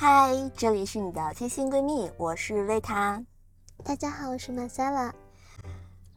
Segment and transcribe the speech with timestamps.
[0.00, 3.20] 嗨，这里是你的贴心闺蜜，我是维塔。
[3.82, 5.12] 大家好，我是马萨拉。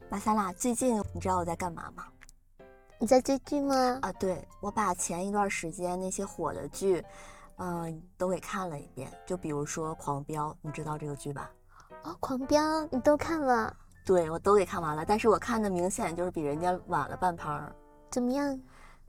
[0.08, 2.04] 马萨拉，最近你知道我在干嘛吗？
[3.00, 3.98] 你在追剧吗？
[4.02, 7.04] 啊，对，我把前一段时间那些火的剧，
[7.56, 9.10] 嗯，都给看了一遍。
[9.26, 11.50] 就比如说《狂飙》，你知道这个剧吧？
[12.04, 12.62] 哦，《狂飙》
[12.92, 13.76] 你都看了？
[14.06, 15.04] 对，我都给看完了。
[15.04, 17.74] 但是我看的明显就是比人家晚了半拍儿。
[18.12, 18.56] 怎么样？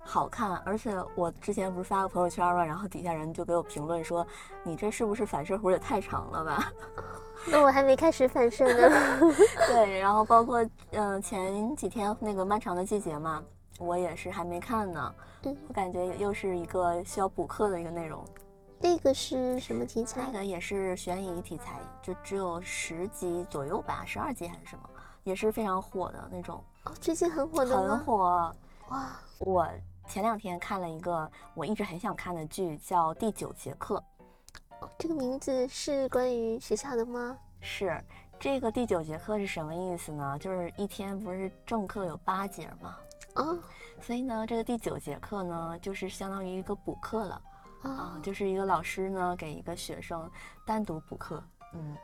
[0.06, 4.26] 好看，而且我之前不是发个朋友圈吗，然后底下人就给我评论说
[4.64, 6.72] ：“你这是不是反射弧也太长了吧？”
[7.50, 8.96] 那我还没开始反射呢。
[9.68, 13.44] 对，然后包括嗯前几天那个漫长的季节嘛，
[13.80, 15.16] 我也是还没看呢。
[15.44, 18.24] 嗯，我感觉又是一个需要补课的一个内容。
[18.80, 20.22] 那个是什么题材？
[20.26, 24.90] 那个也是悬疑题材，就只有十集左右吧，十二集还是什么，
[25.24, 26.62] 也是非常火的那种。
[26.84, 28.54] 哦，最近很火的很火。
[28.90, 29.68] 哇，我。
[30.08, 34.04] 前两天看了一个我一直很想看的剧，叫《第九节课》。
[34.98, 37.38] 这个名字是关于学校的吗？
[37.62, 38.00] 是。
[38.40, 40.38] 这个第九节课是什么意思呢？
[40.40, 42.98] 就是一天不是正课有八节吗？
[43.36, 43.58] 哦。
[44.02, 47.42] 所以呢，这个第九节课呢，就是相当于一个补课了。
[47.84, 48.20] 啊。
[48.22, 50.30] 就是一个老师呢，给一个学生
[50.66, 51.42] 单独补课。
[51.74, 51.96] 嗯。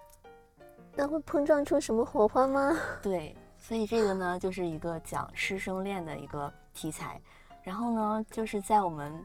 [0.96, 2.76] 那会碰撞出什么火花吗？
[3.04, 3.36] 对。
[3.58, 7.22] 所以这个呢，就是一个讲师生恋的一个题材。
[7.70, 9.24] 然后呢，就是在我们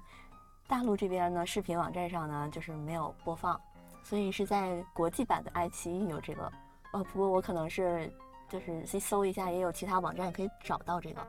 [0.67, 3.59] 大陆这边呢，视频网站上呢，就是没有播放，
[4.03, 6.53] 所以是在国际版的爱奇艺有这个。
[6.93, 8.13] 哦，不过我可能是
[8.47, 11.27] 就是去搜一下，也有其他网站可以找到这个。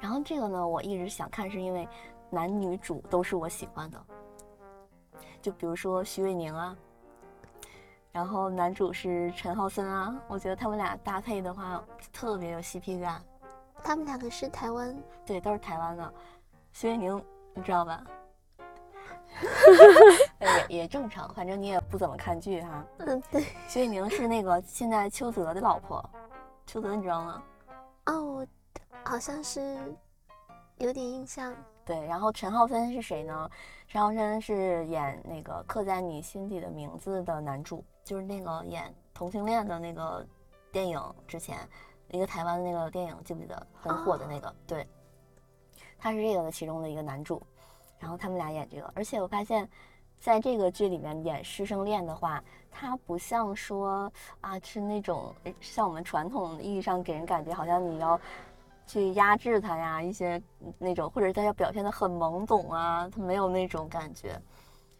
[0.00, 1.86] 然后这个呢，我一直想看，是因为
[2.30, 4.02] 男女主都是我喜欢的，
[5.42, 6.74] 就比如说徐伟宁啊，
[8.10, 13.22] 然后男主是陈浩森啊，我觉得他们俩搭配的话特别有 CP 感。
[13.82, 16.14] 他们两个是台湾，对，都是台湾的。
[16.72, 17.24] 徐伟宁，
[17.54, 18.04] 你知道吧？
[20.68, 22.84] 也也正常，反正你也不怎么看剧哈。
[22.98, 23.44] 嗯，对。
[23.68, 26.02] 徐伟宁是那个现在邱泽的老婆，
[26.66, 27.42] 邱泽你知道吗？
[28.06, 28.46] 哦，我
[29.04, 29.78] 好像是
[30.78, 31.54] 有点印象。
[31.84, 33.50] 对，然后陈浩森是谁呢？
[33.86, 40.26] 陈浩森是演那个《刻在你心底的名字》的男主，就是那个演同性恋的那个
[40.70, 41.56] 电影之前。
[42.10, 44.54] 一个台湾的那个电影记不记得很火的那个？
[44.66, 44.86] 对，
[45.98, 47.42] 他是这个的其中的一个男主，
[47.98, 49.68] 然后他们俩演这个，而且我发现，
[50.18, 54.10] 在这个剧里面演师生恋的话，他不像说
[54.40, 58.18] 啊是那种像我们传统意义上给人感觉好像你要
[58.86, 60.42] 去压制他呀，一些
[60.78, 64.40] 那种或者他要表现的很懵懂啊，他没有那种感觉，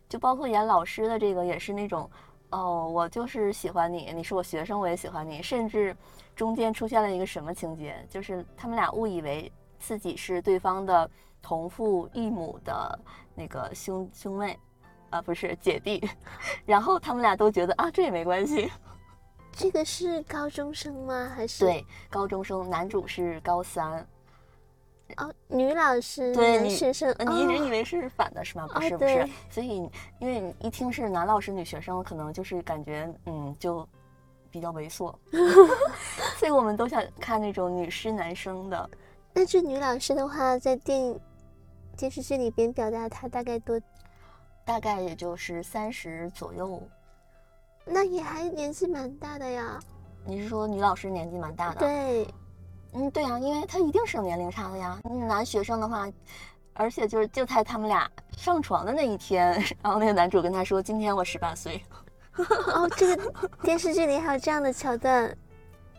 [0.08, 2.10] 就包括演老师的这个也是那种。
[2.50, 5.42] 哦，我就是喜欢你，你是我学生，我也喜欢你。
[5.42, 5.94] 甚至
[6.38, 9.50] 中间出现了一个什么情节，就是他们俩误以为
[9.80, 11.10] 自己是对方的
[11.42, 12.96] 同父异母的
[13.34, 14.56] 那个兄兄妹，
[15.10, 16.08] 啊，不是姐弟。
[16.64, 18.70] 然后他们俩都觉得啊，这也没关系。
[19.50, 21.28] 这个是高中生吗？
[21.34, 22.70] 还是对高中生？
[22.70, 24.06] 男主是高三。
[25.16, 28.68] 哦，女老师，对学生，你一直以为是反的是吗？
[28.72, 29.28] 不是，不是。
[29.50, 33.88] 所以，因为你一听是男老师女学生，可能就是感觉，嗯，就
[34.50, 35.14] 比较猥琐。
[36.38, 38.90] 所以我们都想看那种女师男生的。
[39.32, 41.20] 那这女老师的话，在电影
[41.96, 43.80] 电视剧里边表达她大概多？
[44.64, 46.82] 大概也就是三十左右。
[47.84, 49.80] 那也还年纪蛮大的呀。
[50.24, 51.80] 你是说女老师年纪蛮大的？
[51.80, 52.28] 对。
[52.92, 54.98] 嗯，对呀，因为她一定是有年龄差的呀。
[55.04, 56.06] 男学生的话，
[56.74, 61.82] 而且就是就在他们俩上床的那一天，然后那个男主跟她说：“今天我十八岁。”
[62.74, 63.32] 哦，这个
[63.62, 65.36] 电视剧里还有这样的桥段？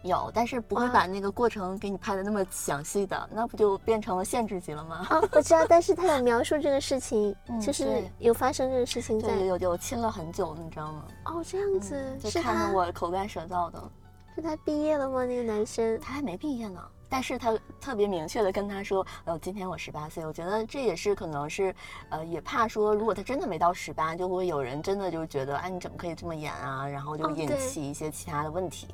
[0.03, 5.05] 有，但是不会把那个过程给你拍的那么详细的，那不就变成了限制级了吗？
[5.09, 11.05] 啊， 我知道，但是他有描述这个事情，就是有发生这个事情在，有有亲了很久，你知道吗？
[11.25, 13.91] 哦，这样子，就看得我口干舌燥的。
[14.35, 15.25] 是他毕业了吗？
[15.25, 21.73] 那个男生他还没毕业呢，但是他特别明确的跟他说：“呃，今天我十八岁。”我觉得这也是可能是，
[22.09, 26.87] 呃，也怕说如果他真的没到十八，就会有人真的就觉得，哎，你怎么可以这么演啊？
[26.87, 28.87] 然后就引起一些其他的问题。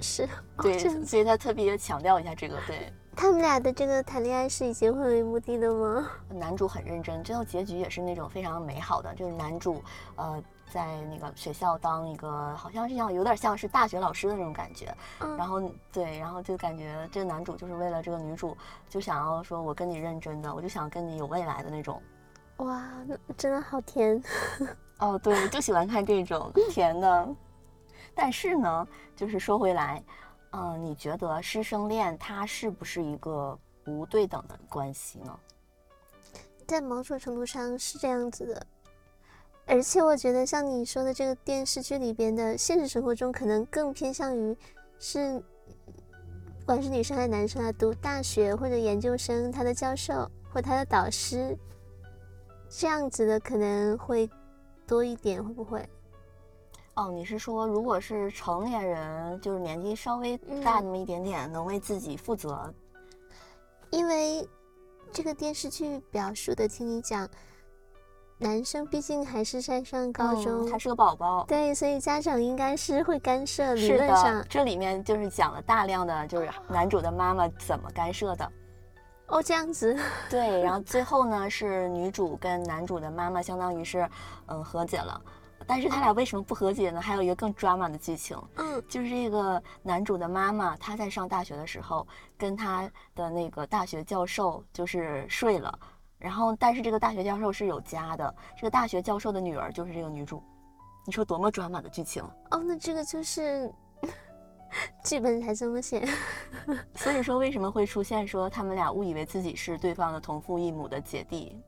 [0.00, 0.28] 是，
[0.62, 2.56] 对，所以他特别强调一下这个。
[2.66, 6.08] 对，他们俩的这个谈恋爱是以结婚为目的的吗？
[6.28, 9.82] 男主很认真，最后结局也是那种非常美好的，就是男主，
[10.14, 10.42] 呃。
[10.70, 15.60] 在那个学校当一个，好像是像有点像是大学老师的那种感觉，嗯然后
[15.92, 18.56] 对，然后就感觉这个男主就是为了这个女主，
[18.88, 22.02] 就想要说我跟你认真的，我就想跟你有未来的那种。
[22.58, 22.90] 哇，
[23.36, 24.22] 真的好甜。
[24.98, 27.28] 哦，对，就喜欢看这种甜的。
[28.14, 30.02] 但是呢，就是说回来，
[30.50, 35.38] 嗯，你觉得师生恋它是不是一个不对等的关系呢？
[36.66, 38.66] 在某种程度上是这样子的。
[39.68, 44.56] 而且我觉得像你说的这个电视剧里边的现实生活中，可能更偏向于
[44.98, 45.38] 是，
[46.60, 51.54] 不管是女生还是男生啊，读大学或者研究生，他的教授或他的导师，
[52.70, 54.28] 这样子的可能会
[54.86, 55.86] 多一点，会不会？
[56.94, 62.72] 哦，你是说，如果是成年人，就是年纪稍微大那么一点点，能为自己负责？
[63.90, 64.48] 因为
[65.12, 67.28] 这个电视剧表述的，听你讲，
[68.40, 73.74] 男生毕竟还是在上高中，还是个宝宝，对，所以家长应该是会干涉。
[73.74, 78.52] 理论上，这里面就是讲了大量的，就是男主的妈妈怎么干涉的。
[79.26, 79.98] 哦，这样子。
[80.30, 84.08] 对，然后最后呢，是女主跟男主的妈妈相当于是，
[84.46, 85.20] 嗯，和解了。
[85.66, 87.00] 但是他俩为什么不和解呢？
[87.00, 92.06] 还有一个更 drama 的剧情，嗯，就是这个男主的妈妈，她在上大学的时候，
[92.38, 95.76] 跟他的那个大学教授就是睡了，
[96.18, 100.42] 然后但是这个大学教授是有家的，这个大学教授的女儿就是这个女主，
[101.06, 102.22] 你说多么 drama 的剧情？
[102.50, 103.72] 哦，那这个就是
[105.04, 106.06] 剧本才这么写，
[106.94, 111.58] 所以说为什么会出现说他们俩误以为自己是对方的同父异母的姐弟？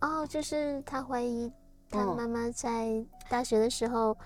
[0.00, 1.52] 哦，就是他怀疑。
[1.90, 2.90] 他妈妈在
[3.28, 4.16] 大学的时候，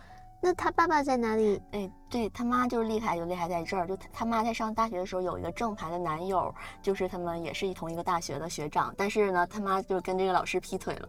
[0.40, 1.60] 那他爸爸在哪里？
[1.72, 3.86] 哎，对他妈就是厉害，就厉害在这儿。
[3.86, 8.94] 就他妈在上大学的时候有一个正牌的男友，就是他们也是同一个大学的学长。
[8.96, 11.08] 但是呢，他妈就跟这个老师劈腿了。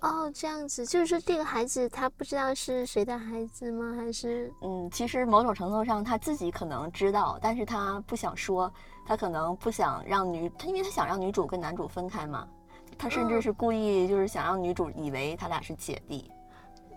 [0.00, 3.94] 哦，这样子，就是说这个孩子他不知道是谁的孩子吗？
[3.96, 4.52] 还是？
[4.62, 8.72] 嗯，其实某种程度上他自己可能知道，但是他不想说，
[9.06, 12.46] 他可能不想让女他，因为他想让女主跟男主分开嘛。
[12.98, 16.30] 他甚至是故意，就是想让女主以为他俩是姐弟。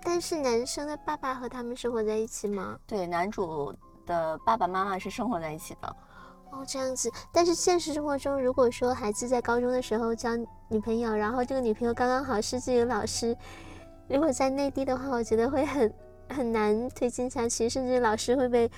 [0.01, 2.77] 但是男生的爸爸和他们生活在一起吗？
[2.87, 3.73] 对，男主
[4.05, 5.95] 的爸爸妈妈是生活在一起的。
[6.51, 7.11] 哦，这样子。
[7.31, 10.35] 但是现实生活中，如果说孩子在高中的时候交
[10.67, 13.37] 女朋友，然后这个女朋友刚刚好是自己的老师，
[14.07, 15.93] 如果在内地的话，我觉得会很
[16.29, 18.69] 很难推进下去，甚至老师会被。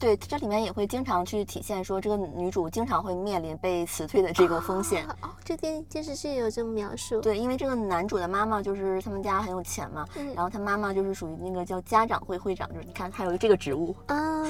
[0.00, 5.06] 对，这里面也会经常去体现说，这个女主经常会面临被辞退的这个风险。
[5.20, 7.20] 哦，这电电视剧有这么描述。
[7.20, 14.42] 对，因为这个男主的妈妈就是他们家很有钱嘛，然后他妈妈就是属于那个叫家长会会长，就是你看还有这个职务啊。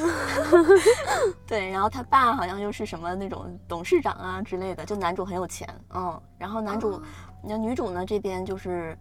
[1.49, 7.02] 对，然后他爸好像又是什么那种董事长啊之类的，就男主很有钱，嗯，然后男主，
[7.43, 8.97] 那女主呢这边就是。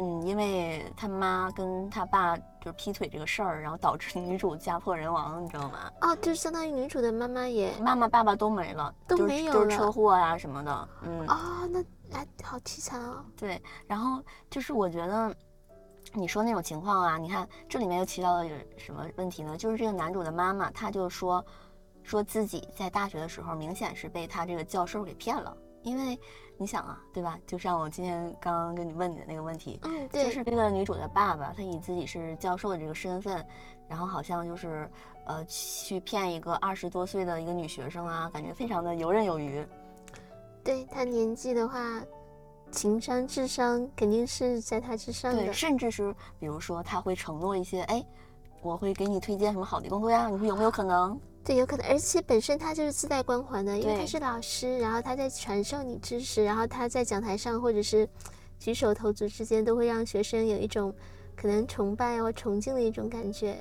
[0.00, 5.90] 嗯，因为他妈跟他爸就是劈腿这个事儿，然后导致女主家破人亡，你知道吗？
[6.00, 10.88] 哦，就是相当于女主的妈妈也妈妈爸爸都没了，都没有了，就是车祸呀什么的。
[11.02, 11.80] 嗯，哦，那
[12.18, 13.22] 哎，好凄惨啊。
[13.36, 15.34] 对，然后就是我觉得
[16.14, 18.48] 你说那种情况啊，你看这里面又提到了
[18.78, 19.54] 什么问题呢？
[19.56, 21.44] 就是这个男主的妈妈，他就说
[22.02, 26.18] 说自己在大学的时候明显是被他这个教授给骗了，因为。
[26.62, 27.38] 你想啊，对吧？
[27.46, 33.42] 就像我今天刚刚跟你问你的那个问题，嗯，对，就是这个女主的爸爸，他以自己是教授的这个身份，
[33.88, 34.86] 然后好像就是，
[35.24, 39.66] 呃，去骗一个二十多岁的一个女学生啊，感觉非常的游刃有余。
[40.62, 42.02] 对他年纪的话，
[42.70, 48.04] 情商、智商肯定是在他之上的，甚至是比如说他会承诺一些，哎，
[48.60, 50.28] 我会给你推荐什么好的工作呀？
[50.28, 51.18] 你说有没有可能？
[51.50, 58.08] 对，有可能，而且本身他就是自带光环的，因为他是老师，然后他在传授你知识，然后他在讲台上或者是
[58.60, 60.94] 举手投足之间，都会让学生有一种
[61.34, 63.60] 可能崇拜或崇敬的一种感觉，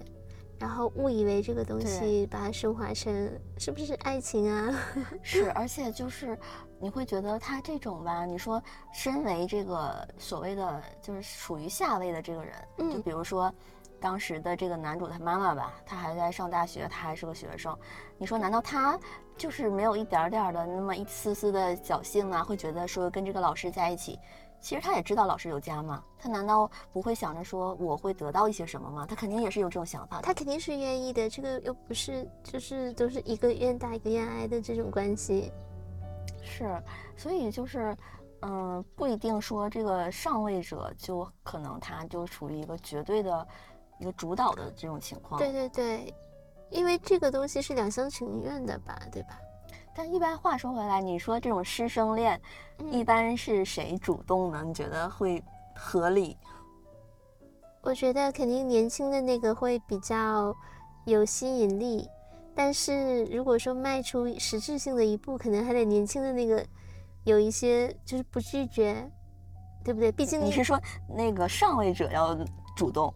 [0.60, 3.12] 然后误以为这个东西把它升华成
[3.58, 4.72] 是不是爱情啊？
[5.24, 6.38] 是，而且就是
[6.80, 8.62] 你会觉得他这种吧，你说
[8.94, 12.54] 身为这个所谓的就是属于下位的这个人，
[12.94, 13.52] 就比如说。
[14.00, 17.78] 当时的这个男主他妈妈吧，他还在上大学，他还是个学生。
[18.18, 19.00] 你说难道他
[19.38, 22.44] 就是没有一点点的那么一丝丝的侥幸啊？
[22.44, 24.20] 会觉得说跟这个老师在一起，
[24.60, 26.04] 其实他也知道老师有家吗？
[26.18, 29.06] 他难道不会想着说我会得到一些什么吗？
[29.08, 30.22] 他肯定也是有这种想法。
[30.22, 35.52] 他肯定是愿意的，这个又不是就是都是一个愿打一个愿挨的这种关系。
[36.42, 36.82] 是，
[37.16, 37.96] 所以就是，
[38.42, 43.48] 嗯，不一定说这个上位者就可能他就处于一个绝对的。
[44.00, 46.14] 一个主导的这种情况，对对对，
[46.70, 49.38] 因为这个东西是两厢情愿的吧，对吧？
[49.94, 52.40] 但一般话说回来，你说这种师生恋，
[52.90, 54.64] 一般是谁主动呢？
[54.66, 55.44] 你觉得会
[55.76, 56.38] 合理？
[57.82, 60.56] 我觉得肯定年轻的那个会比较
[61.06, 62.08] 有吸引力，
[62.56, 66.66] 但是如果说迈出实质性的一步，可能还得年轻的那个
[67.26, 69.10] 有一些就是不拒绝，
[69.84, 70.10] 对不对？
[70.12, 70.80] 毕竟你是说
[71.10, 72.38] 那个上位者要
[72.78, 73.14] 主动。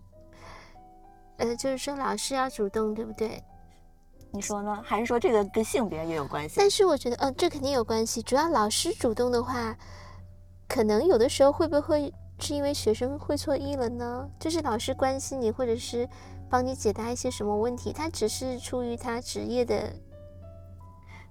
[1.37, 3.43] 呃，就是说老师要主动，对不对？
[4.31, 4.81] 你说呢？
[4.83, 6.55] 还是说这个跟性别也有关系？
[6.57, 8.21] 但是我觉得，呃，这肯定有关系。
[8.21, 9.77] 主要老师主动的话，
[10.67, 14.27] 可能有的时候会不会是因为学生会错意了呢？
[14.39, 16.09] 就是老师关心你，或者是
[16.49, 19.93] 帮你解答一些什么问题，他只是出于他职业的。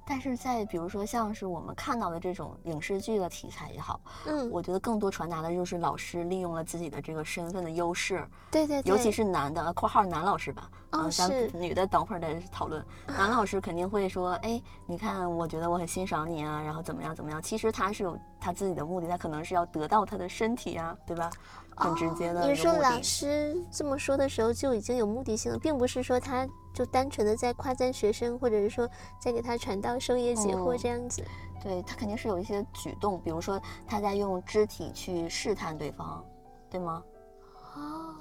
[0.04, 11.30] 但是在比如说像是我们看到的这种影视剧的题材也好，嗯，我觉得更多传达的就是老师利用了自己的这个身份的优势，对对，尤其是男的（括号男老师吧），嗯，咱
[11.60, 12.84] 女的等会儿再讨论。
[13.06, 17.40] 男老师肯定会说，哎，你看，我觉得我很欣赏你啊，然后怎么样怎么样。
[17.40, 21.30] 其实他是有他自己的目的，他可能是要得到他的身体啊，对吧？
[21.76, 22.46] 很直接的。
[22.46, 26.48] 你说老师这么说的时候就已经有目的性了，并不是说他。
[26.74, 28.88] 就单纯的在夸赞学生，或者是说
[29.20, 31.22] 在给他传道授业解惑这样子，
[31.62, 36.24] 对他肯定是有一些举动，比如说他在用肢体去试探对方，
[36.70, 37.02] 对吗？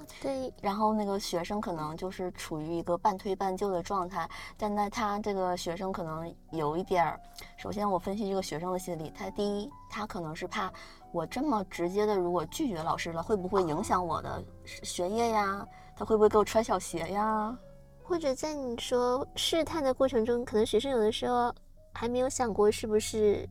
[0.02, 0.52] 哦，对。
[0.60, 7.20] 然后那个学生可能就是处于一个半推半就的状态，但那他这个学生可能有一点儿，
[7.56, 10.72] 首先我分析这个学生的心理，他第一，他可能是怕
[11.12, 15.66] 我这么直接的如果拒绝老师了，会不会影响我的学业呀？
[15.96, 17.56] 他会不会给我穿小鞋呀？
[18.02, 21.54] 或者在你说试探的过程中，可能学生有的时候
[21.92, 23.48] 还没有想过是不是，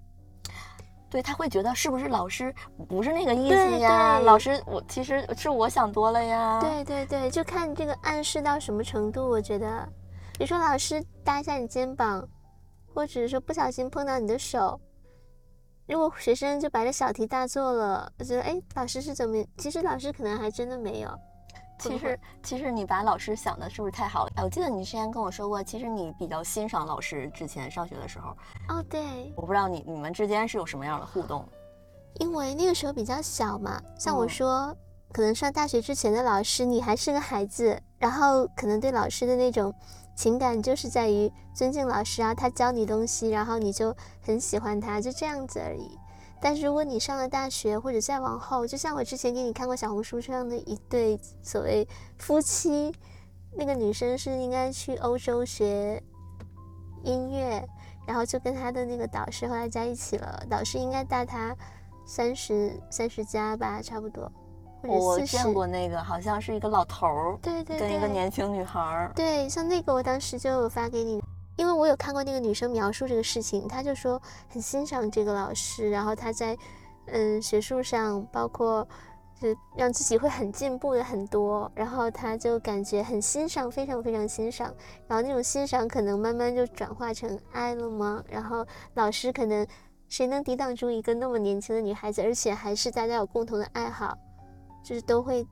[1.12, 2.56] 对他会觉得是不是老师
[2.88, 4.18] 不是那个意思呀？
[4.20, 6.58] 老师，我其实是我想多了呀。
[6.62, 9.30] 对对对，就看这个暗示到什么程度。
[9.30, 9.86] 我觉得，
[10.38, 12.26] 比如说老师搭一下你肩膀，
[12.94, 14.80] 或者是说不小心碰到你的手，
[15.86, 19.44] 如果学生就把这小题大做了，我觉得哎，老师是怎么？
[19.58, 21.10] 其实老师可能还真的没有。
[21.82, 24.32] 其实，其实你把老师想的是不是太好了？
[24.36, 27.28] 哎，我记得你之前跟我说过，其实你比较欣赏老师。
[27.34, 28.30] 之前上学的时候，
[28.70, 31.48] 哦，对，我不知道你你们之间是有什么样的互动？
[32.20, 34.76] 因为那个时候比较小嘛，像我说，
[35.12, 39.74] 可能上大学之前的老师，你还是个孩子，然后可能对老师的那种
[40.16, 45.98] 情感就是在于尊敬老师啊，他教你东西，然后你就很喜欢他，就这样子而已。
[46.42, 52.92] 但是如果你上了大学或者再往后，就像我之前给你看过小红书上的一对所谓夫妻，
[53.56, 56.02] 那个女生是应该去欧洲学
[57.04, 57.64] 音乐，
[58.08, 60.44] 然后就跟她的那个导师后来在一起了。
[60.50, 61.56] 导师应该大她
[62.06, 64.32] 三十三十加吧，差不多，
[64.82, 69.12] 或者我见过那个，好像是一个老头儿，对对，跟一个年轻女孩儿。
[69.16, 71.22] 对，像那个我当时就有发给你。
[71.62, 76.58] 因为我有看过那个女生描述这个事情，她就说很欣赏这个老师，然后她在
[77.06, 78.88] 嗯学术上，包括
[79.40, 84.74] 就让自己会很进步的很多，然后她就感觉很欣赏，非常非常欣赏，
[85.08, 88.24] 然后那种欣赏可能慢慢就转化成爱了吗？
[88.28, 88.66] 然后
[88.96, 89.64] 老师可能
[90.10, 94.18] 谁能抵挡住一个那么年轻的女孩子，而且还是大家有共同的爱好，
[94.84, 95.46] 就是都会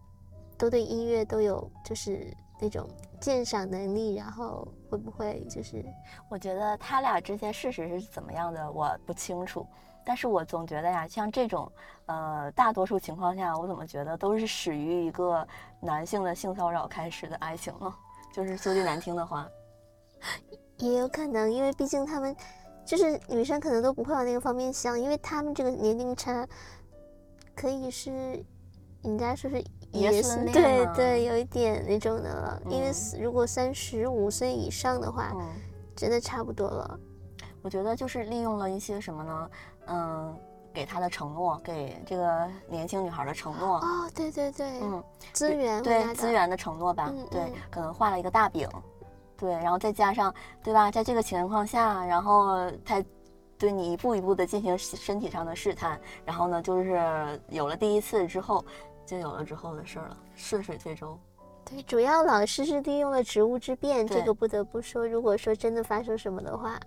[0.58, 2.90] 都对音乐都有就是那种。
[3.22, 5.86] 鉴赏能力，然后会不会就是？
[6.30, 9.66] 我觉得他俩之间事实是怎么样的，我不清楚。
[10.04, 11.72] 但是我总觉得呀，像这种，
[12.08, 15.48] 呃，大多数情况下，我怎么觉得都是始于一个
[15.80, 17.94] 男性的性骚扰开始的爱情呢？
[18.34, 19.48] 就是说句难听的话，
[20.78, 22.36] 也有可能，因为毕竟他们
[22.86, 26.48] 就是女生，可能都不会往那个方面想，因为他们这个年龄差，
[27.56, 28.44] 可以是
[29.04, 29.64] 人家说是。
[29.92, 32.62] 也是对对，有一点那种的了。
[32.70, 35.34] 因为如果三十五岁以上的话，
[35.96, 37.00] 真的差不多了。
[37.62, 39.50] 我觉得就是利用了一些什么呢？
[39.88, 40.38] 嗯，
[40.72, 43.80] 给他的承诺，给这个年轻女孩的承诺。
[43.80, 45.04] 哦，对对对，嗯，
[45.34, 47.12] 资源对资源的承诺吧。
[47.32, 48.70] 对，可能画了一个大饼。
[49.36, 50.92] 对，然后再加上对吧？
[50.92, 53.04] 在这个情况下，然后他
[53.58, 58.64] 对你一步一步的进行身体上的试探，然后呢，就是有了第一次之后。
[59.10, 61.18] 就有了之后的事儿了，顺水推舟。
[61.66, 65.08] 对，主要老师是利用了职务之便，这个不得不说。
[65.08, 66.80] 如果说真的发生什么的话，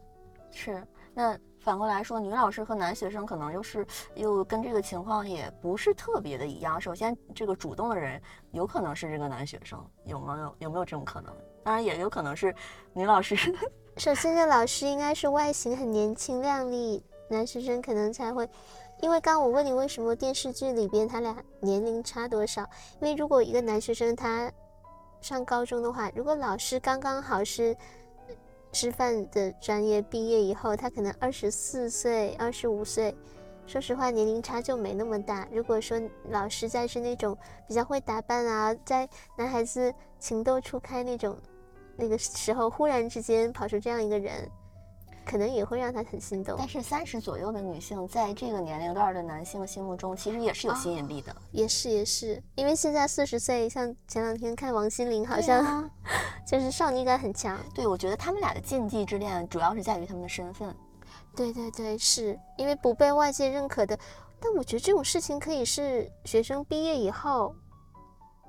[0.52, 0.86] 是。
[1.14, 6.80] 那反过来说，女老师和男学生可能又是又跟这个情况也不是特别的一样。
[6.80, 11.34] 首先，这个主动的人有可能是这个男学生，有没有有没有这种可能？
[11.64, 12.54] 当然，也有可能是
[12.92, 13.34] 女老师。
[13.98, 18.48] 首先，这老师应该是外形很年轻靓丽，男学生可能才会。
[19.02, 22.62] 因为刚刚我问你为什么电视剧里边他俩年龄差多少？
[23.00, 24.50] 因为如果一个男学生他
[25.20, 27.76] 上高中的话，如果老师刚刚好是
[28.72, 33.12] 师范的专业毕业以后，他可能二十四岁、二十五岁，
[33.66, 35.48] 说实话年龄差就没那么大。
[35.50, 41.36] 如果说老师再是那种比较会打扮啊，在男孩子情窦初开那种
[41.96, 44.48] 那个时候，忽然之间跑出这样一个人。
[45.24, 51.34] 可能也会让他很心动，但是三十左右的女性在这个年龄段的男性心目中，其实也是有吸引力的。
[51.50, 55.90] 也是也是，因为现在四十岁，像前两天看王心凌，好像
[56.46, 57.58] 就是少女感很强。
[57.74, 60.74] 对，我觉得他们俩的禁忌之恋主要是在于他们的身份。
[61.34, 63.98] 对对对，是因为不被外界认可的。
[64.38, 67.54] 但我觉得这种事情可以是学生毕业以后，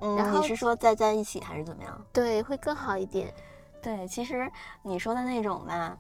[0.02, 2.06] 嗯，然后你是说再在一起还是怎么样？
[2.12, 3.32] 对，会更好一点。
[3.82, 4.52] 对，其实
[4.82, 5.96] 你说的那种吧，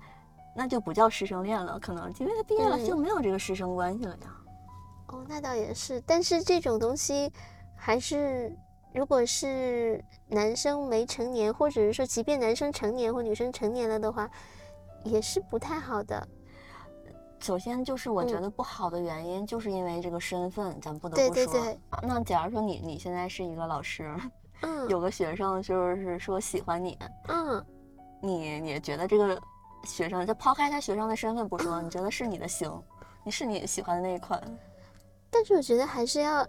[0.55, 4.35] 那就不叫师生恋了，可能因为他毕业了嗯就没有这个师生关系了呀。
[5.07, 7.31] 哦，那倒也是，但是这种东西
[7.75, 8.55] 还是，
[8.93, 14.29] 如果是男生没成年，或者是说，即便男生成年或女生成年了的话，
[15.03, 16.27] 也是不太好的。
[17.39, 21.45] 首先就是我觉嗯得不好的原因，就是因为这个身份，咱不得对不说。
[21.45, 24.15] 对对，那假如说你你现在是一个老师，
[24.61, 27.65] 嗯，有个学生就是说喜欢你，嗯，
[28.21, 29.37] 你你觉得这个
[29.83, 32.71] 学生，就抛开他学生的身份不说，你觉得是你的型，
[33.23, 34.41] 你是你喜欢的那一款，
[35.29, 36.45] 但是我觉得还是要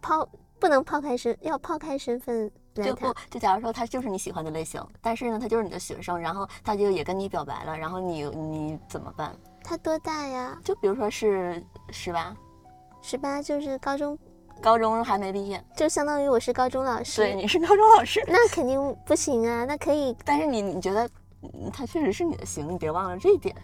[0.00, 3.18] 抛，不能抛开身，要抛开身份来就看不。
[3.30, 9.34] 就假如说他就是你喜欢的类型，但是呢他就是你的学生，然后他就也跟你表白了，然后你你怎么办？
[9.64, 10.58] 他多大呀？
[10.64, 12.36] 就比如说是十八，
[13.00, 14.18] 十八就是高中，
[14.60, 17.22] 高中还没毕业，就相当于我是高中老师。
[17.22, 19.64] 对，你是高中老师，那肯定不行啊。
[19.64, 21.10] 那可以，但是你你觉得嗯
[21.72, 23.54] 他确实是你的型，你别忘了这一点。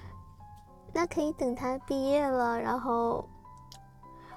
[0.92, 3.24] 那可以等他毕业了，然后，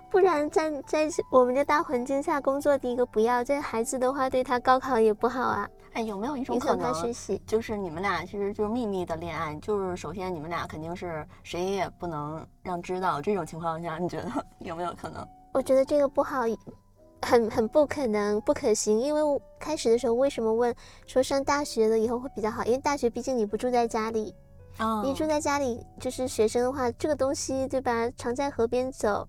[0.10, 3.43] 不然在在我们这大环境下工作，第一个不要。
[3.43, 7.41] 这孩子的话，对他高考也不好啊，哎，有没有一种可能，学习。
[7.48, 14.29] 就是你们俩其实就是秘密的恋爱，就是首先你们俩肯定是谁也不能让知道，这种情况下，你觉得
[14.60, 15.25] 有没有可能？
[15.53, 16.45] 我觉得这个不好，
[17.21, 18.99] 很很不可能、不可行。
[18.99, 20.73] 因为我开始的时候为什么问
[21.05, 22.63] 说上大学了以后会比较好？
[22.65, 24.33] 因为大学毕竟你不住在家里，
[24.77, 28.09] 啊你住在家里就是学生的话，这个东西对吧？
[28.17, 29.27] 常在河边走，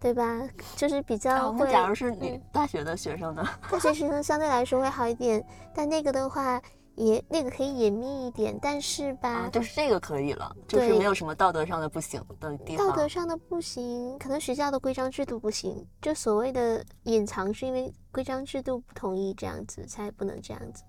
[0.00, 0.42] 对吧？
[0.76, 1.70] 就是比较会。
[1.70, 3.46] 假如是你嗯大学的学生呢？
[3.70, 6.60] 大学学生相对来说会好一点，但那个的话
[6.96, 12.94] 也那个可以隐秘一点，但是吧，啊，就是这个可以了，就是没有什么道德上的不行的地方道。
[12.94, 20.82] 德上的不行，可能学校的规章制度不行，就所谓的隐藏是因为规章制度不同意这样子才不能这样子。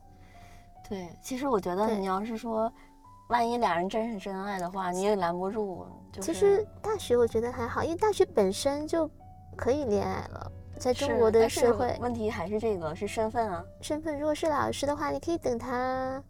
[0.89, 2.71] 对，其实我觉得你要是说，
[3.30, 5.88] 万一俩人真是真爱的话，你也拦不住。
[6.12, 9.10] 就是、其实大学我觉得还好，因为大学本身就
[9.56, 10.51] 可以恋爱了，
[10.84, 13.63] 在中国的社会问题还是这个是身份啊。
[13.80, 16.22] 身份，如果是老师的话，你可以等他。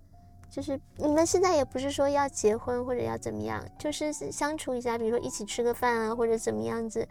[0.47, 7.07] 就是你们现在也不是说要结婚或者要怎么样，就是相处一下，比如说一起吃个饭啊，或者怎么样子，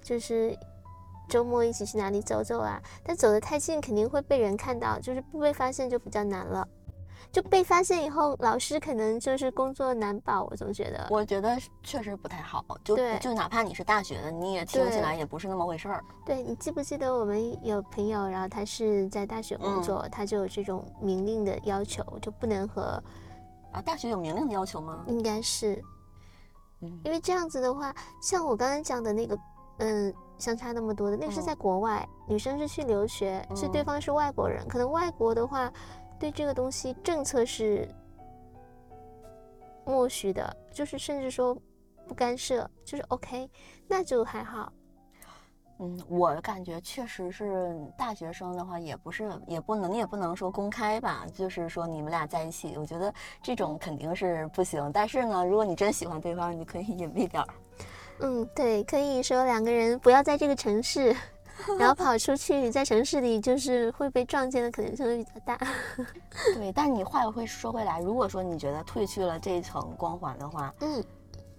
[0.00, 0.56] 就是
[1.28, 2.80] 周末一起去哪里走走啊。
[3.04, 6.66] 但走得太近肯定会被人看到，就是不被发现就比较难了。
[7.36, 11.06] 就被发现以后，老师可能就是工作难保，我总觉得。
[11.10, 16.02] 我觉得确实不太好，就对就哪怕你是大学的，你也听起来也不是那么回事儿。
[16.24, 22.82] 对你记不记得我们有朋友，然后他是在大学工作，他就有这种明令的要求，就不能和，
[23.70, 25.04] 啊，大学有明令的要求吗？
[25.06, 25.84] 应该是
[26.80, 29.38] 嗯因为这样子的话，像我刚刚讲的那个，
[29.76, 35.70] 嗯，相差那么多的，那个是在嗯国外，女生是去留学，是对嗯方是外国人，可能外国的话，
[36.18, 37.88] 对这个东西政策是
[39.84, 41.56] 默许的，就是甚至说
[42.06, 43.48] 不干涉，就是 OK，
[43.86, 44.72] 那就还好。
[45.78, 54.90] 嗯，我感觉确实是大学生的话，也不是，也不能，也不能说公开吧，就是说你们俩在一起，我觉得这种肯定是不行。
[54.90, 57.48] 但是呢，如果你真喜欢对方，你可以隐蔽点儿。
[58.20, 61.14] 嗯，对，可以说两个人不要在这个城市，
[61.78, 65.58] 然后跑出去，在城市里就是会被撞见的可能性会比较大。
[66.54, 71.02] 对，但你话又会说回来，如果说你觉得褪去了这一层光环的话，嗯，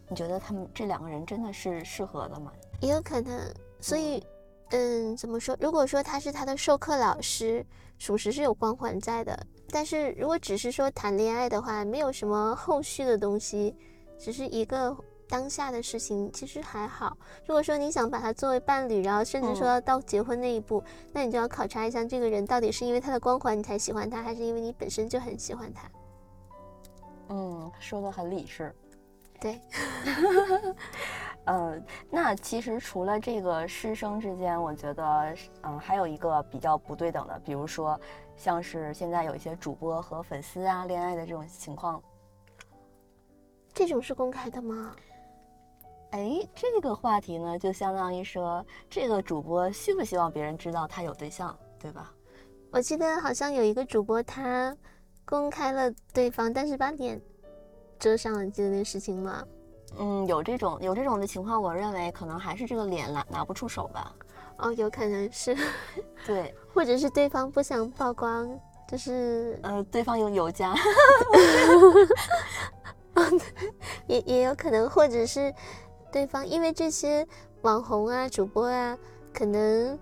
[0.07, 2.51] 你觉得他们这两个人真的是适合的吗？
[2.81, 3.39] 也有可能。
[3.79, 4.23] 所以，
[4.69, 5.57] 嗯，怎么说？
[5.59, 7.65] 如果说他是他的授课老师，
[7.97, 9.37] 属实是有光环在的。
[9.69, 13.75] 但是如果只是说谈恋爱的话，没有什么后续的东西，
[14.17, 14.95] 只是一个
[15.29, 17.17] 当下的事情，其实还好。
[17.45, 25.89] 如果说你想把他作为伴侣，然后甚至说到结婚那一步，那你就要考察一下这个人到底是因为他的光环你才喜欢他，还是因为你本身就很喜欢他。
[27.29, 28.73] 嗯，说的很理智。
[29.39, 29.61] 对，
[31.45, 37.99] 嗯， 那其实除了这个师生之间，我觉得，嗯，还有一个比较不对等的，比如说，
[38.35, 42.01] 像是现在有一些主播和粉丝啊恋爱的这种情况。
[43.73, 44.95] 这种是公开的吗？
[46.11, 52.11] 哎，这个话题呢，就相当于说，这个主播希不希望别人知道他有对象，对吧？
[52.71, 54.75] 我记得好像有一个主播他
[55.25, 57.21] 公开了对方，但是把脸
[57.99, 59.43] 遮上了，你记得那个事情吗？
[59.97, 64.13] 嗯，有这种有这种的情况，我认为可能还是这个脸拿拿不出手吧。
[64.57, 65.55] 哦，有可能是，
[66.25, 68.49] 对， 或者是对方不想曝光，
[68.87, 70.73] 就是呃，对方有有家
[74.07, 75.53] 也也有可能，或者是
[76.17, 77.23] 对方，因为这些
[77.61, 78.97] 网红啊、主播啊，
[79.31, 79.95] 可能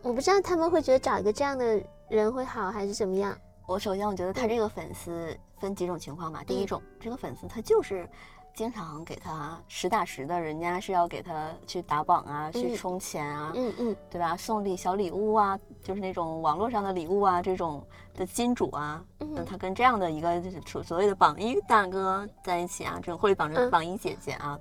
[0.00, 3.36] 我不知道他们会觉得找一个这样的人会好还是怎么样。
[3.66, 6.42] 我首先我觉得他这个粉丝分几种情况吧。
[6.46, 8.08] 第一种，这个粉丝他就是
[8.54, 14.36] 经常给他实打实的，人家是要给他去打榜啊，去充钱啊，嗯嗯，对吧？
[14.36, 24.58] 送礼小礼物啊，就是那种网络上的礼物啊，这种的金主啊，那他跟这样的一个就是所所谓的榜一大哥在一起啊，这种或者榜着榜一姐姐啊，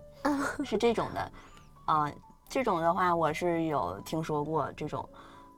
[0.66, 1.32] 是这种的，
[1.86, 2.12] 啊，
[2.50, 5.08] 这种的话我是有听说过这种。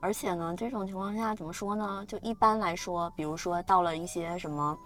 [0.02, 2.04] 而且呢，这种情况下怎么说呢？
[2.06, 4.76] 就一般来说，比如说到了一些什么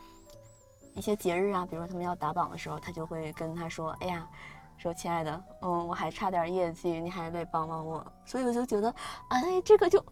[0.95, 4.29] 一些节日啊，比如说他们要打榜的时候，他就会跟他说：“哎呀，
[4.77, 8.95] 说亲爱的，嗯，我还差点业绩，你还得帮帮我。”所以我就觉得，
[9.29, 10.05] 哎，这个就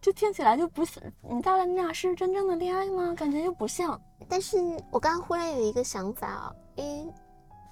[0.00, 3.14] 就听起来就不像你大概你俩是真正的恋爱吗？
[3.16, 4.00] 感觉又不像。
[4.28, 4.56] 但是
[4.90, 7.06] 我刚刚忽然有一个想法啊，诶，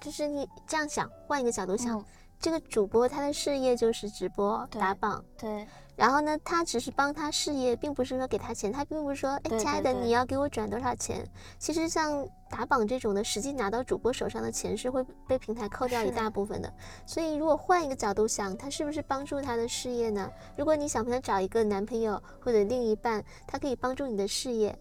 [0.01, 2.03] 就是你这样想，换一个角度想，
[2.39, 5.67] 这个主播他的事业就是直播打榜，对。
[5.95, 8.69] 然后呢，他只是帮他事业，并不是说给他钱。
[8.69, 11.25] 他并不是说，哎，亲爱的，你要给我转多少钱？
[11.57, 16.73] 其实像打榜这种的，实际拿到主播手上的钱是会被平台扣掉一大部分的。
[17.05, 20.29] 所以，如果换一个角度想，他是不是帮助他的事业呢？
[20.57, 24.77] 如果你想帮他找一个男朋友或者另一半，他可以帮助你的事业。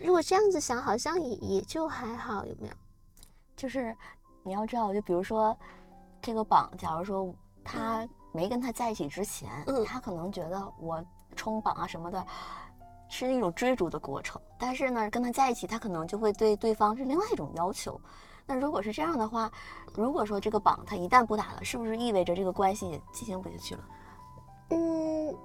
[0.00, 2.74] 如果这样子想，好像也也就还好，有没有？
[3.56, 3.92] 就是
[4.44, 5.58] 你要知道，就比如说
[6.20, 8.08] 这个榜，假如说他。
[8.32, 9.48] 没跟他在一起之前，
[9.86, 11.04] 他可能觉得我
[11.36, 12.26] 冲榜啊什么的，
[13.08, 14.40] 是一种追逐的过程。
[14.58, 18.00] 但是呢，跟他在一起，他可能就会对对方是另外一种要求。
[18.46, 19.50] 那如果是这样的话，
[19.94, 23.84] 如果说这个榜他一旦不打了，是不是意味着这个关系也进行不下去了？
[24.70, 25.36] 嗯，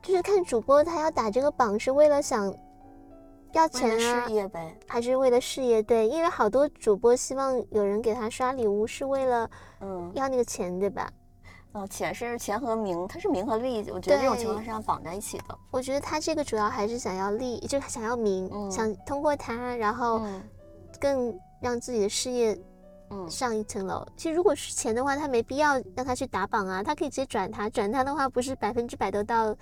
[0.00, 2.52] 就是看主播他要打这个榜是为了想
[3.52, 5.82] 要钱啊，事业呗，还是为了事业？
[5.82, 11.12] 对，因为好多主播希望有人给他刷礼物，是为了嗯要那个钱，对吧？
[11.74, 15.58] 嗯，钱是钱和名，它是名和利，我觉得这种情况是要绑在一起的。
[15.70, 20.20] 我觉得他这个主要还是想要利，就是想要名，想通过他，然后
[21.00, 22.58] 更让自己的事业
[23.08, 24.06] 嗯上一层楼。
[24.16, 29.54] 其实如果是钱的话，他没必要让他去打榜啊，他可以直接转他，转他的话不是百分之百都到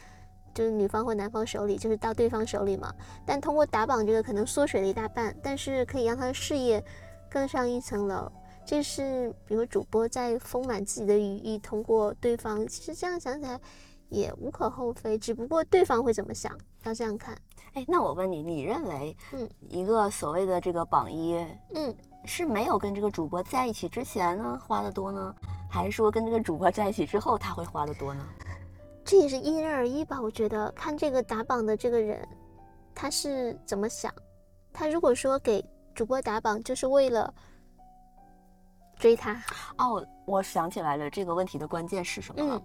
[0.53, 2.93] 就是女方或男方手里，就是到对方手里嘛。
[3.25, 6.85] 但通过打榜这个可能缩水了一大半，但是可以让他的事业
[7.31, 8.31] 更上一层楼。
[8.71, 13.61] 这是比如主播在丰满自己的羽翼，通过对方，其实这样想起来
[14.09, 15.19] 也无可厚非。
[15.19, 17.37] 只不过对方会怎么想，要这样看。
[17.73, 21.35] 哎，那我问你，你认为，嗯，一个所谓的这个榜一，
[21.75, 21.93] 嗯，
[22.25, 25.35] 是没有跟这个主播在一起之前呢花的多呢，
[25.69, 28.25] 还是说跟这个主播在一起之后他会花的多呢？
[29.05, 30.23] 这也是因人而异吧。
[30.23, 32.25] 我觉得看这个打榜的这个人，
[32.95, 34.15] 他是怎么想。
[34.73, 35.61] 他如果说给
[35.93, 37.35] 主播打榜就是为了。
[39.01, 39.43] 追他
[39.79, 42.63] 哦，我想起来了，这个问题的关键是什么了？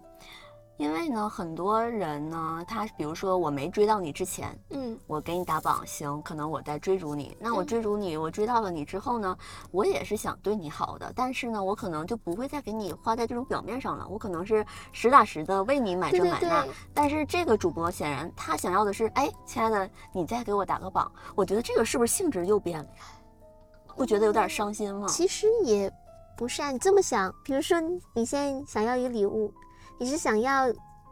[0.78, 7.38] 因为呢，很多人呢，他比如说我没追到你之前，嗯，我给你打榜，行，可能我在追逐你。
[7.40, 9.38] 那我追逐你，我追到了你之后呢，
[9.72, 16.68] 我也是想对你好的，但是呢，我可能就不会再给你花在这种表面上了，我可能是实打实的为你买这买那。
[16.94, 23.00] 但是这个主播显然他想要的是，哎，亲爱的，你再给我打个榜，我觉得这个是不是性质又变了呀？
[23.96, 25.08] 不觉得有点伤心吗？
[25.08, 25.90] 其实也。
[26.38, 27.80] 不是啊，你这么想，比如说
[28.14, 29.54] 你现在想要一个礼物，
[29.98, 30.66] 你是想要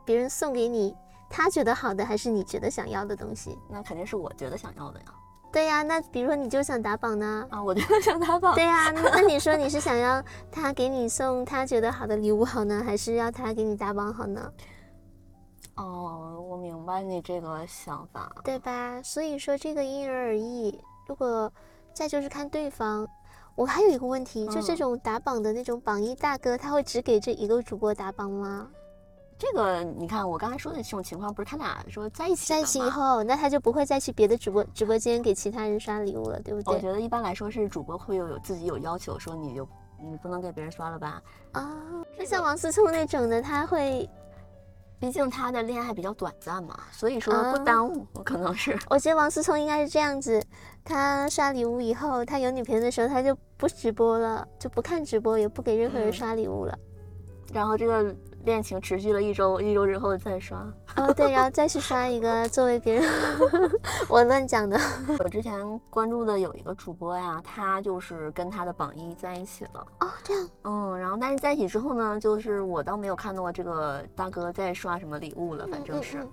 [0.04, 0.94] 别人送给你
[1.30, 3.58] 他觉得好的，还是你觉得想要的东西？
[3.70, 5.06] 那肯定是我觉得想要的呀。
[5.52, 7.48] 对呀，那比如说你就想打榜呢？
[7.52, 8.54] 啊，我就想打榜。
[8.54, 14.52] 对呀， 那你说你是想要他给你送他觉得好的礼物好呢，还是要他给你打榜好呢？
[15.76, 19.02] 哦，我明白你这个想法，对吧？
[19.04, 20.84] 所以说这个因人而异。
[21.08, 21.52] 如果
[21.94, 23.08] 再就是看对方。
[23.56, 28.68] 我还有一个问题，就这种打榜的那种榜一大哥，他会只给这一个主播打榜吗？
[29.38, 36.76] 这个你看，我刚才说的这种情况，不是他俩说在一起在一起以后，那他就不会再去别的主播直播间给其他人刷礼物了，对不对？
[36.76, 39.68] 我觉得一般来说是主播会有有自己有要求，说你就
[40.02, 41.22] 你不能给别人刷了吧？
[41.52, 41.84] 啊，
[42.18, 44.10] 就像王思聪那种的，他会。
[45.04, 48.80] 毕竟他的恋爱比较短暂嘛，所以说不耽误，可能是。
[48.90, 50.42] 我觉得王思聪应该是这样子，
[50.82, 56.80] 他刷礼物以后，他有女朋友的时候，他就不直播了，就不看直播，也不给任何人刷礼物了。
[57.52, 58.16] 然后这个。
[58.44, 60.60] 恋情持续了一周，一周之后再刷。
[60.98, 63.10] 哦，对，然后再去刷一个 作为别人，
[64.10, 64.78] 我乱讲的。
[65.20, 69.88] 我之前关注的有一个主播呀，他就是跟他的榜一在一起了。
[70.02, 70.50] 哦，这样。
[70.64, 76.28] 嗯，然后但是在一起之后呢，就是我倒没有看到这个大哥在刷什么礼物了，反正是。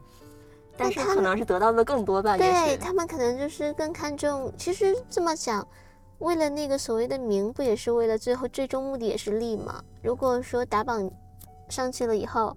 [0.76, 2.36] 但是可能是得到的更多吧。
[2.36, 5.66] 对他们可能就是更看重，其实这么讲，
[6.18, 9.82] 为了那个所谓的名，不也是为了最后最终目的也是利吗？
[10.02, 11.10] 如果说打榜
[11.70, 12.56] 上去了以后，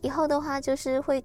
[0.00, 1.24] 以后的话就是会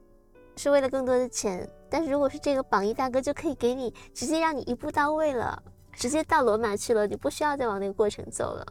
[0.56, 5.62] 是为了更多的钱，但是如果是这个榜一大哥，就可以给你直接让你一步到位了，
[5.94, 8.66] 直接到罗马去了，你不需要再往那个过程走了。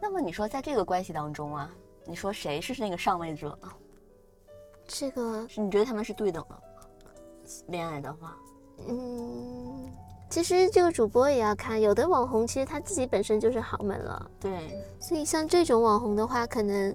[0.00, 1.70] 那么你说在这个关系当中啊，
[2.04, 3.68] 你说谁是那个上位者呢？
[4.86, 6.60] 这个是你觉得他们是对等的吗？
[7.66, 8.36] 恋爱的话，
[8.86, 9.92] 嗯，
[10.28, 16.94] 其实这个主播也要看，有的网红其实他自己本身就是豪门了，对，所以像这种网红的话，可能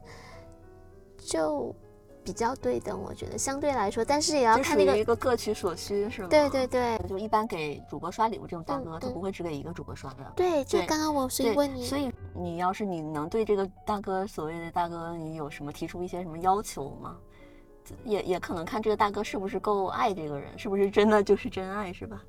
[1.18, 1.76] 就
[2.24, 6.28] 比较对等，我觉得相对来说，但是也要看那个一个各取所需是吗？
[6.30, 10.32] 对对对就一般给主播刷礼物这种大嗯哥，他不会只给一个主播刷的。
[10.36, 17.18] 对，就刚刚我所以，问你，所以你要是你能对这个大哥所谓的大哥，你有什么提出一些什么要求吗？
[18.06, 22.24] 也也可能看这个大哥是不是够爱这个人，是不是真的就是真爱，是吧？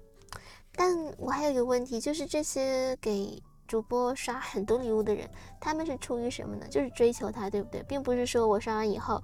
[0.77, 5.29] 但我还有一个问题，就是这些给主播刷很多礼物的人，
[5.61, 6.67] 他们是出于什么呢？
[6.69, 7.83] 就是追求他，对不对？
[7.85, 9.23] 并不是说我刷完以后，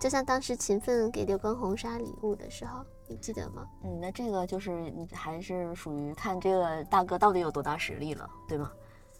[0.00, 3.66] 就像当时勤奋给刘畊宏刷礼物的时候，你记得吗？
[3.84, 8.70] 嗯，那这个就是你还是属于看这个大哥到底有多大实力了，对吗？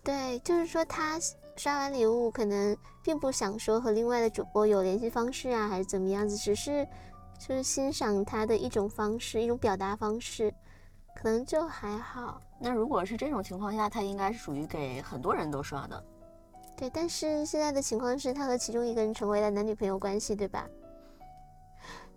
[0.02, 1.18] 对，就是说他
[1.56, 6.84] 刷完礼物，可能并不想说和另外的主播有联系方式啊，还是怎么样子，只是
[7.38, 10.52] 就是欣赏他的一种方式，一种表达方式，
[11.14, 12.40] 可能就还好。
[12.58, 16.04] 那如果是这种情况下，他应该是属于给很多人都刷的。
[16.76, 20.66] 对，但是现在的情况是他和其中一个人成为了男女朋友关系，对吧？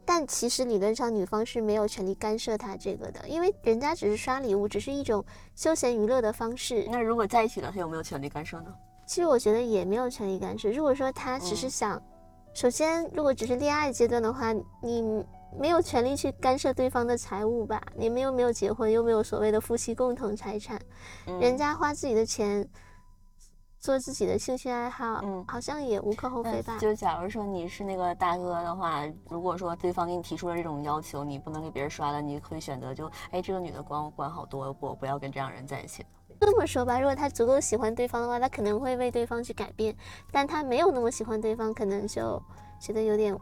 [0.07, 6.87] 但其实理论上女方是没有权利干涉他这个的，因为人家只是刷礼物，只是一种休闲娱乐的方式。
[6.91, 8.73] 那如果在一起了，他有没有权利干涉呢？
[9.07, 10.69] 其实我觉得也没有权利干涉。
[10.69, 12.01] 如果说他只是嗯想，
[12.53, 15.25] 首先如果只是恋爱阶段的话，你
[15.57, 17.81] 没有权利去干涉对方的财务吧？
[17.95, 20.79] 你们又没有结婚，又没有所谓的夫妻共同财产，
[21.25, 22.67] 人嗯家花自己的钱
[23.79, 26.77] 做自己的兴趣爱好，嗯好像也无可厚非吧？
[26.79, 36.03] 就假如说你是那个大哥的话，如果说对方给你提出了这种要求，你不能给别人刷了，你会选择就哎这个女的管我管好多，我不要跟这样人在一起。
[36.39, 39.93] 这么说吧，如果他足够喜欢对方的话，他可能会为对方去改变；
[40.31, 42.41] 但他没有那么喜欢对方，可能就
[42.79, 43.35] 觉得有点，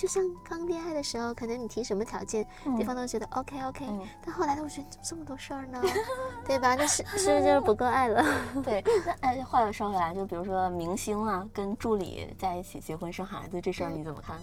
[0.00, 5.78] 就像刚恋爱的时候，可能你提什么条件，对方都觉得 OK OK，、嗯但后来他会觉得怎么这么多事儿呢？
[6.46, 6.74] 对吧？
[6.74, 8.24] 那是是不是就是不够爱了？
[8.64, 14.38] 对，那哎，话又说回来，就比如说明星啊，跟助理在一起结婚生孩子这事儿，你怎么看？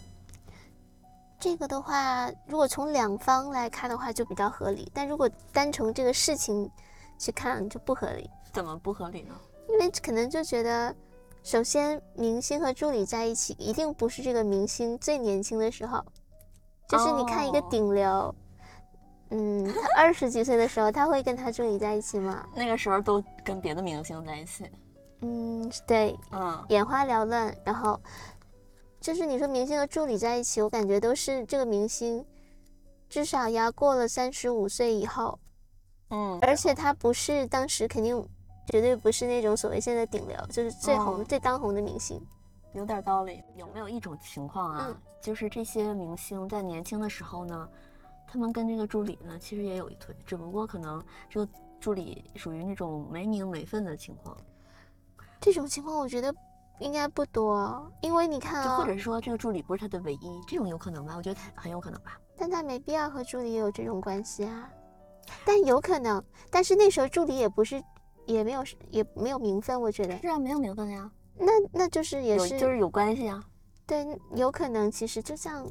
[1.39, 6.69] 这个的话，如果从两方来看的话，就比较合理；但如果单从这个事情
[7.17, 8.29] 去看，就不合理。
[8.53, 9.33] 怎么不合理呢？
[9.69, 10.95] 因为可能就觉得，
[11.43, 16.03] 首先明星和助理在一起，一定不是这个明星最年轻的时候，
[16.89, 17.67] 就是你看一个哦。
[17.69, 18.35] 顶流，
[19.29, 22.45] 嗯，他二十几岁的时候，他会跟他助理在一起吗？
[22.53, 24.69] 那个时候都跟别的明星在一起。
[25.21, 27.99] 嗯，对，嗯，眼花缭乱，然后
[28.99, 32.23] 就是你说明星和助理在一起，我感觉都是这个明星
[33.09, 35.39] 至少要过了三十五岁以后，
[36.09, 38.27] 嗯，而且他不是当时肯定
[38.67, 42.21] 绝对不是那种所谓现在顶流，就是最红、哦最当红的明星。
[42.73, 43.41] 有点道理。
[43.55, 47.67] 有没有一种情况啊，嗯就是这些明星在年轻的时候呢，
[48.27, 54.37] 他们跟这个助理呢，其实也有一腿，只不过可能这个助理属于那种没名没分的情况，
[55.39, 56.33] 这种情况我觉得
[56.79, 61.15] 应该不多，因为你看或者说这个助理不是他的唯一，这种有可能吧？
[61.15, 62.19] 我觉得很很有可能吧。
[62.37, 64.69] 但他没必要和助理有这种关系啊。
[65.43, 67.83] 但有可能，但是那时候助理也不是，
[68.27, 73.43] 也没有也没有名分，我觉得是啊，没有名分呀，那那就是也是就是有关系啊。
[73.85, 75.65] 对，有可能其实就像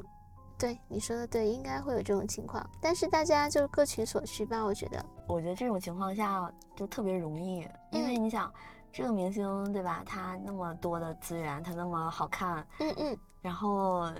[0.57, 5.05] 对你说的对，应该会有这种情况，但是大家就各取所需吧，我觉得。
[5.27, 7.57] 我觉得这种情况下就特别容易，
[7.91, 8.51] 因为嗯你想，
[8.91, 10.01] 这个明星对吧？
[10.03, 14.11] 他那么多的资源，他那么好看，嗯嗯，然后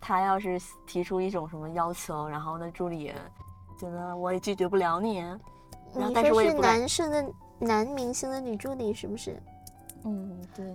[0.00, 3.12] 他要是提出一种什么要求，然后那助理
[3.76, 5.16] 觉得我也拒绝不了你，
[5.92, 7.26] 然后但是男生的
[7.60, 9.40] 男明星的女助理是不是？
[10.04, 10.74] 嗯，对，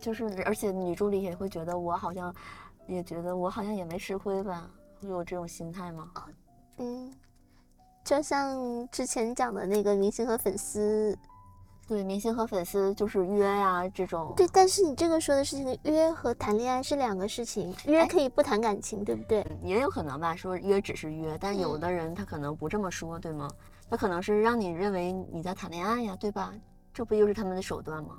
[0.00, 2.34] 就是而且女助理也会觉得我好像，
[2.86, 4.70] 也觉得我好像也没吃亏吧，
[5.02, 6.10] 会有这种心态吗？
[6.78, 7.12] 嗯，
[8.02, 11.14] 就像之前讲的那个明星和粉丝，
[11.86, 19.46] 对，明星和粉丝就是约呀、这种，对，但是你这个说的事情，约和谈恋爱是两个事情，约哎可以不谈感情，对不对？
[19.62, 23.50] 也有可能吧，说约只是约，但有嗯的人他可能不这么说，对吗？
[23.90, 26.54] 他可能是让你认为你在谈恋爱呀，对吧？
[26.92, 28.18] 这不就是他们的手段吗？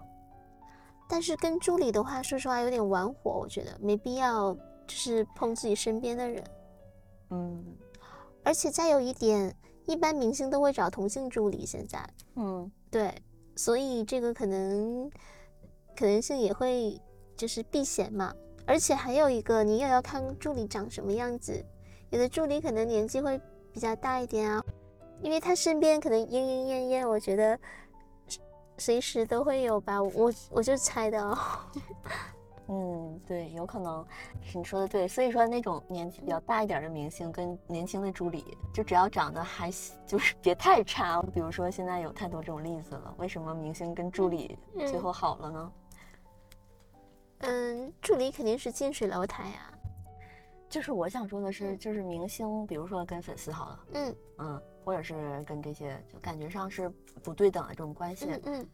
[1.08, 4.60] 但是跟助理的话，说实话有点玩火，我觉得没必要，就
[4.94, 6.44] 是碰自己身边的人。
[7.32, 7.66] 嗯，
[8.44, 9.56] 而且再有一点，
[9.86, 11.66] 一般明星都会找同性助理。
[11.66, 13.14] 现在，嗯，对，
[13.56, 15.10] 所以这个可能
[15.96, 17.00] 可能性也会
[17.36, 18.34] 就是避嫌嘛。
[18.66, 21.66] 而且还有一个，你也要看助理长什么样子。
[22.12, 23.40] 有的助理可能年纪会
[23.74, 24.64] 比较大一点啊，
[25.22, 27.60] 因为他身边可能莺莺燕燕，我觉得
[28.78, 30.02] 随时都会有吧。
[30.02, 31.38] 我我就猜的哦。
[32.72, 34.06] 嗯，对，有可能
[34.44, 39.72] 是你说的对，所以说那种年纪比较大一点的明星跟年轻的助理，就只要长得还
[40.06, 41.20] 就是别太差。
[41.34, 44.56] 比如说现在有太多这种例子了，为什么明星跟助理
[44.88, 45.72] 最后好了呢？
[47.40, 49.74] 嗯，助理肯定是近水楼台呀。
[50.70, 58.68] 就是我想说的是，就是明星，比如说跟粉丝好了，嗯嗯，或者是跟这些，就感觉上是不对等的这种关系，嗯。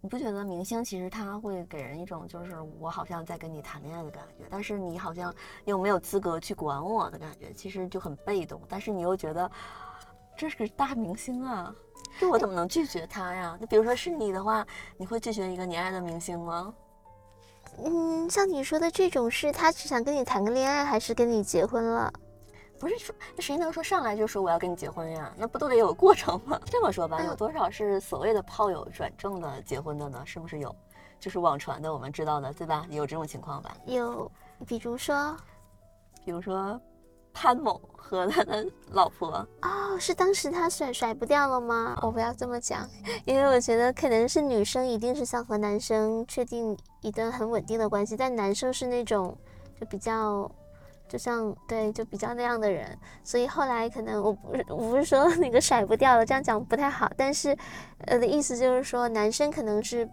[0.00, 8.62] 你不觉得明星其实他会给人一种就是我好像在跟你谈恋爱的感觉，但是你好像又没有资格去管我的感觉，其实就很被动。
[8.68, 9.50] 但是你又觉得
[10.36, 11.74] 这是个大明星啊，
[12.16, 13.58] 这我怎么能拒绝他呀？
[13.60, 14.64] 那比如说是你的话，
[14.96, 16.72] 你会拒绝一个你爱的明星吗？
[17.84, 22.12] 嗯，像你说的这种事，他只想跟你谈个恋爱，还是跟你结婚了？
[22.78, 25.32] 不是说那谁能说上来就说我要跟你结婚呀？
[25.36, 26.60] 那不都得有过程吗？
[26.70, 30.22] 这么说吧，有多少是所谓的炮友转正的结婚的呢？
[30.24, 30.74] 是不是有？
[31.18, 32.86] 就是网传的，我们知道的，对吧？
[32.88, 33.76] 有这种情况吧？
[33.84, 34.30] 有，
[34.66, 35.36] 比如说，
[36.24, 36.80] 比如说
[37.34, 41.98] 潘某和他的老婆哦，是当时他甩甩不掉了吗？
[42.02, 42.88] 我不要这么讲，
[43.24, 49.36] 因为我觉得可能是女生一定是想和男生确定一段很稳定的关系，但男生是那种
[49.80, 50.48] 就比较。
[51.08, 57.10] 就像对，就比较那样的人，所以后来可能我不是我不是说那个甩不掉了，这样讲不太好。
[57.16, 57.56] 但是，
[58.06, 60.08] 呃的意思就是说，男生可能是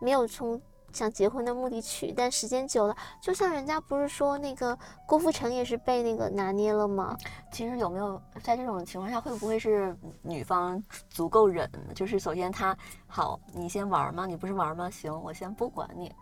[0.00, 0.60] 没有从
[0.92, 7.16] 想结婚的目的娶，但时间久了，就像人家不是说那个郭富城也是被那个拿捏了吗？
[7.50, 11.70] 其实有没有在这种情况下，会不会是女方足够忍？
[11.94, 14.26] 就是首先他好，你先玩吗？
[14.26, 14.90] 你不是玩吗？
[14.90, 16.12] 行，我先不管你。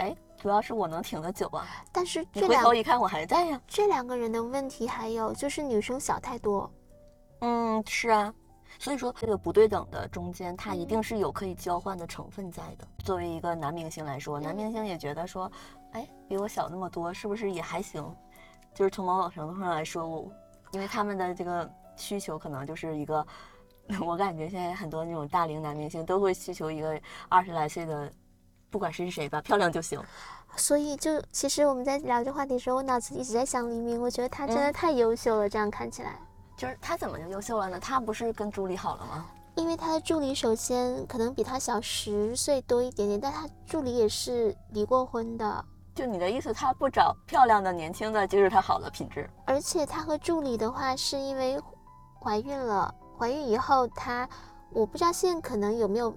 [0.00, 1.66] 哎，主要是我能挺得久啊。
[1.92, 3.60] 但是你回头一看，我还在呀。
[3.68, 6.70] 这两个人的问题还有就是女生小太多。
[7.40, 8.34] 嗯，是啊。
[8.78, 12.88] 所以说这个不对等的中间，它一定是有可以交换的成分在的。
[13.04, 15.50] 作为一个男明星来说，男明星也觉得说，
[15.92, 18.02] 哎，比我小那么多，是不是也还行？
[18.72, 20.32] 就是从某种程度上来说，我
[20.70, 23.26] 因为他们的这个需求可能就是一个，
[24.00, 28.10] 我感觉现在很多那种大龄男明星都会需求一个二十来岁的。
[28.70, 30.00] 不管是谁吧，漂亮就行。
[30.56, 34.00] 所以就其实我们在聊这话题的时候，我脑子一直在想黎明。
[34.00, 36.18] 我觉得他真的太优秀了，这样看起来。
[36.56, 37.78] 就是他怎么就优秀了呢？
[37.80, 39.26] 他不是跟助理好了吗？
[39.54, 45.64] 因为他的助理首先可能比他小十岁多一点点，但他助理也是离过婚的。
[45.94, 49.28] 就你的意思，他不找漂亮的年轻的，就是他好的品质。
[49.46, 51.60] 而且他和助理的话，是因为
[52.20, 54.28] 怀孕了，怀孕以后他，
[54.72, 56.12] 我不知道现在可能有没有。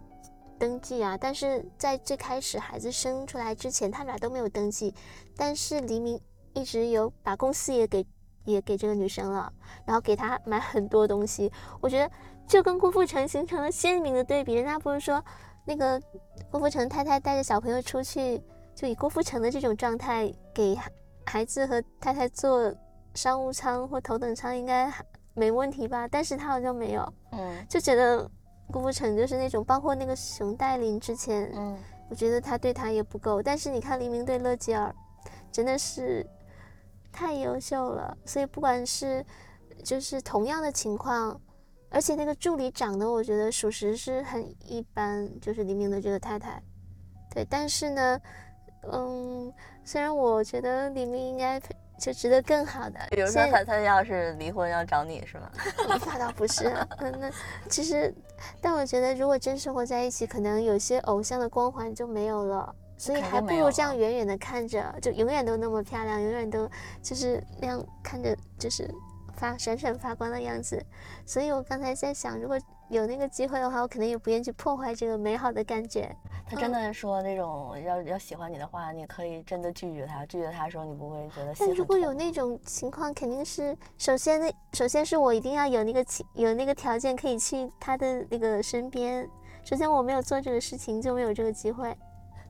[0.64, 4.96] 登记啊，但是在最开始孩子生出来之前，他们俩都没有登记。
[5.36, 6.18] 但是黎明
[6.54, 8.06] 一直有把公司也给
[8.46, 9.52] 也给这个女生了，
[9.86, 11.52] 然后给她买很多东西。
[11.82, 12.10] 我觉得
[12.48, 14.54] 就跟郭富城形成了鲜明的对比。
[14.54, 15.22] 人家不是说
[15.66, 16.02] 那个
[16.50, 18.42] 郭富城太太带着小朋友出去，
[18.74, 20.80] 就以郭富城的这种状态给
[21.26, 22.74] 孩子和太太坐
[23.16, 24.90] 商务舱或头等舱应该
[25.34, 26.08] 没问题吧？
[26.08, 28.32] 但是他好像没有，嗯，就觉得。
[28.74, 31.78] 郭富城就是那种，包括那个熊黛林之前，嗯，
[32.10, 33.40] 我觉得他对他也不够。
[33.40, 34.92] 但是你看黎明对乐基儿，
[35.52, 36.26] 真的是
[37.12, 38.18] 太优秀了。
[38.26, 39.24] 所以不管是
[39.84, 41.40] 就是同样的情况，
[41.92, 46.60] 而且那个助理长得我觉得属实是很一般，就是黎明的这个太太，
[47.30, 47.46] 对。
[47.48, 48.20] 但是呢，
[48.92, 49.54] 嗯，
[49.86, 51.62] 虽然我觉得黎明应该。
[51.98, 53.00] 就值得更好的。
[53.10, 55.50] 比如说他他要是离婚要找你是吗？
[56.06, 56.68] 那倒不是。
[56.98, 57.32] 嗯，那
[57.70, 58.14] 其实，
[58.62, 62.76] 但我觉得如果真生活在一起，可能有些偶像的光环就没有了。
[62.96, 66.70] 所以还不如这样远远的看着，就永远都那么漂亮，永远都
[67.02, 68.90] 就是那样看着，就是
[69.36, 70.82] 发闪闪发光的样子。
[71.26, 72.58] 所以我刚才在想，如果
[72.90, 76.16] 有那个机会的话，我肯定也不愿意去破坏这个美好的感觉。
[76.46, 81.54] 他真的说那种要要喜欢你的话，你可以真的拒绝他，拒绝他的时候你不会觉得。
[81.58, 89.28] 但如果有那种情况，肯定是首先那首先是我一定要有那个情有那个条件可以去他的那个身边。
[89.64, 91.96] 首先我没有做这个事情，就没有这个机会。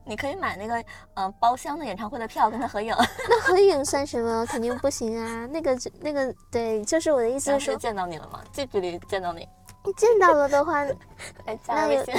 [0.04, 2.92] 你可以买那个嗯包厢的演唱会的票跟他合影。
[3.30, 4.44] 那合影算什么？
[4.44, 5.46] 肯定不行啊！
[5.46, 8.42] 那个那个对，就是我的意思是见到你了吗？
[8.52, 9.48] 近距离见到你。
[9.92, 10.84] 见到了的话，
[11.46, 12.14] 来加微信。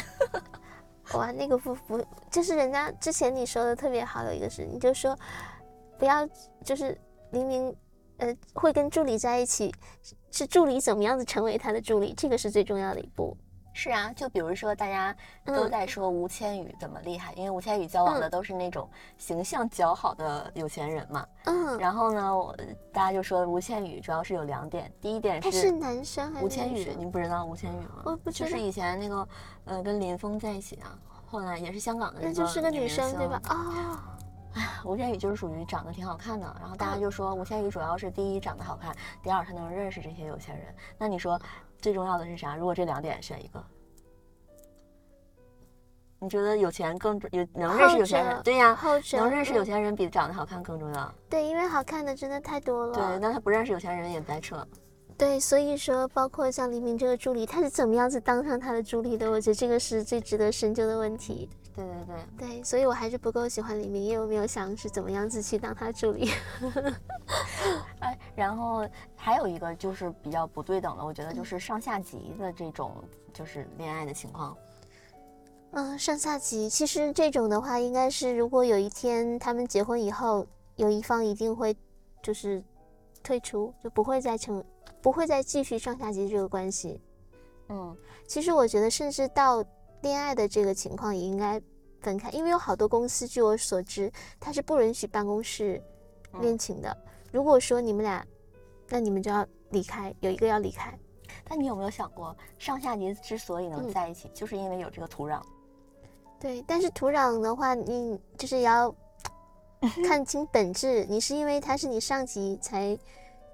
[1.13, 5.17] 哇，那个不不，就是人家之前你说的特别好的一个事，你就说
[5.99, 6.27] 不要，
[6.63, 6.99] 就是
[7.31, 7.75] 明明
[8.17, 9.73] 呃，会跟助理在一起，
[10.31, 13.37] 是助理怎么样子成为他的助理，这个是最重要的一步。
[13.75, 15.13] 是啊，就比如说大家
[15.43, 21.27] 都在说吴千语怎么厉害，因为吴千语交往的都是那种形象较好的有钱人嘛。
[21.43, 22.55] 嗯，然后呢，我
[22.93, 28.01] 大家就说吴千语主要是有两点，第一点他是男生还是吴千语，您不知道吴千语吗？
[28.05, 29.27] 我不知道，就是以前那个
[29.65, 33.41] 呃跟林峰在一起啊，后来也是香港的那就是个女生对吧？
[33.49, 33.99] 哦。
[34.53, 40.73] 哎，吴千语就是属于长得挺好看的，然后大家就说吴千语主要是第一长得好看，第二她能认识这些有钱人。
[40.97, 41.37] 那你说
[41.81, 42.55] 最重要的是啥？
[42.55, 43.63] 如果这两点选一个，
[46.19, 48.41] 你觉得有钱更有能认识有钱人？
[48.43, 48.77] 对呀，
[49.13, 51.13] 能认识有钱人比长得好看更重要。
[51.29, 52.93] 对，因为好看的真的太多了。
[52.93, 54.65] 对，那他不认识有钱人也白扯。
[55.17, 59.29] 对，所以说包括像黎明这个助理，他是怎么样子当上他的助理的？
[59.29, 61.49] 我觉得这个是最值得深究的问题。
[61.75, 66.31] 对对对对，所以我还是不够喜欢李明，因为我没有想是怎么样子去当他助理。
[67.99, 73.03] 哎，然后还有一个就是比较不对等的，我觉得就是上下级的这种
[73.33, 74.55] 就是恋爱的情况。
[75.71, 80.47] 嗯，上下级其实这种的话，应该是如果有一天他们结婚以后，
[80.77, 81.75] 有一方一定会
[82.23, 82.63] 就是
[83.21, 84.63] 退出，就不会再成，
[85.01, 87.01] 不会再继续上下级这个关系。
[87.67, 87.93] 嗯，
[88.25, 89.61] 其实我觉得，甚至到。
[90.05, 91.59] 恋爱的这个情况也应该
[91.99, 95.81] 分开，因为有好多公司，据我所知，它是不允许办公室
[96.41, 96.95] 恋情的。
[97.31, 98.23] 如果说你们俩，
[98.87, 100.95] 那你们就要离开，有一个要离开。
[101.43, 105.41] 但你有没有想过，上下级之所以能在一起，就是因为有这个土壤。
[106.39, 108.93] 对，但是土壤的话，你就是要
[110.07, 111.03] 看清本质。
[111.09, 112.95] 你是因为他是你上级才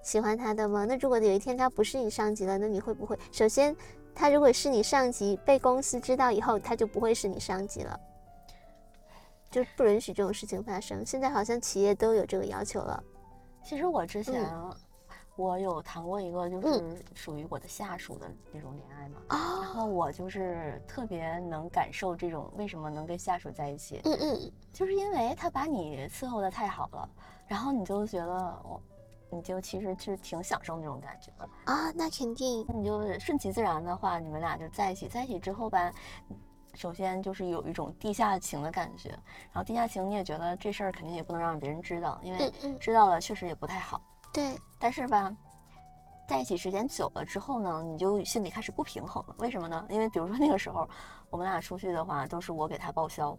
[0.03, 0.83] 喜欢他的吗？
[0.83, 3.73] 那如果有一天他不是你上级了，那你会不会首先？
[4.13, 7.99] 他如果是你上级，被公司知道以后，他就不会是你上级了，
[9.49, 11.05] 就不允许这种事情发生。
[11.05, 13.03] 现在好像企业都有这个要求了。
[13.63, 14.47] 其实我之前
[15.35, 19.21] 我有谈过一个，就是属于我的下属的那种恋爱嘛。
[19.29, 24.01] 然后我就是特别能感受这种为什么能跟下属在一起。
[24.03, 27.09] 嗯嗯，就是因为他把你伺候的太好了，
[27.47, 28.33] 然后你就觉得
[28.63, 28.81] 我。
[29.31, 32.65] 你就其实是挺享受那种感觉的啊，那肯定。
[32.67, 35.91] 那你就顺其自然的话，你们俩就在一起，在一起之后吧，
[36.73, 44.01] 首先就是有一种地下情的感觉，然后地下情你也觉得这事儿肯定也不能让别人知道，因为知道了确实也不太好。
[44.33, 44.55] 对。
[44.79, 45.35] 但是吧，
[46.27, 49.35] 在一起时间久了之后呢，你就心里开始不平衡了。
[49.39, 49.85] 为什么呢？
[49.89, 50.89] 因为比如说那个时候
[51.29, 53.37] 我们俩出去的话，都是我给他报销，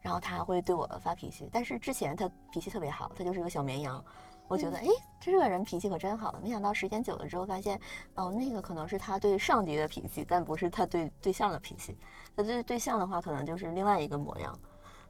[0.00, 1.48] 然后他会对我发脾气。
[1.52, 4.04] 但是之前他脾气特别好，他就是个小绵羊。
[4.46, 4.86] 我觉得，哎，
[5.20, 6.34] 这个人脾气可真好。
[6.42, 7.80] 没想到时间久了之后，发现，
[8.14, 11.96] 哦，那个可能是他对上级的脾气，但不是他对对象的脾气。
[12.36, 14.56] 他对对象的话，可能就是另外一个模样，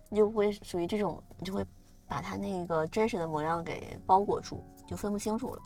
[0.08, 1.64] 你就会属于这种，你就会
[2.06, 5.62] 把他那个真实的模样给包裹住，就分不清楚了。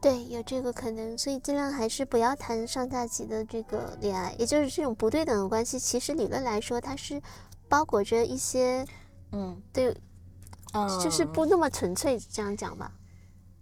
[0.00, 5.78] 对，有这个可能，所以尽量还是不要谈上下级的这个恋爱，也就是这种不对等的关系。
[5.78, 7.20] 其实理论来说，它是
[7.68, 8.82] 包裹着一些，
[9.32, 9.94] 嗯，对，
[10.72, 12.90] 嗯，就是不那么纯粹，这样讲吧。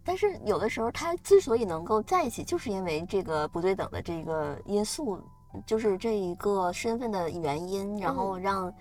[0.08, 5.20] 但是有的时候，他之所以能够在一起，就是因为这个不对等的这个因素，
[5.66, 8.72] 就是这一个身份的原因，然后让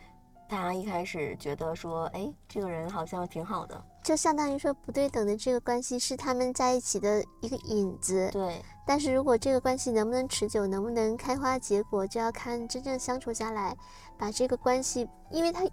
[0.47, 8.29] 他一开始觉得说，哎，这个人好像挺好的，就相当于说不对等的这个关系是他们在一起的一个引子。
[8.31, 8.63] 对。
[8.85, 13.75] 但是如果这个关系能不能持久，能不能开花结果，就要看真正相处下来，
[14.17, 15.65] 把这个关系，因为他。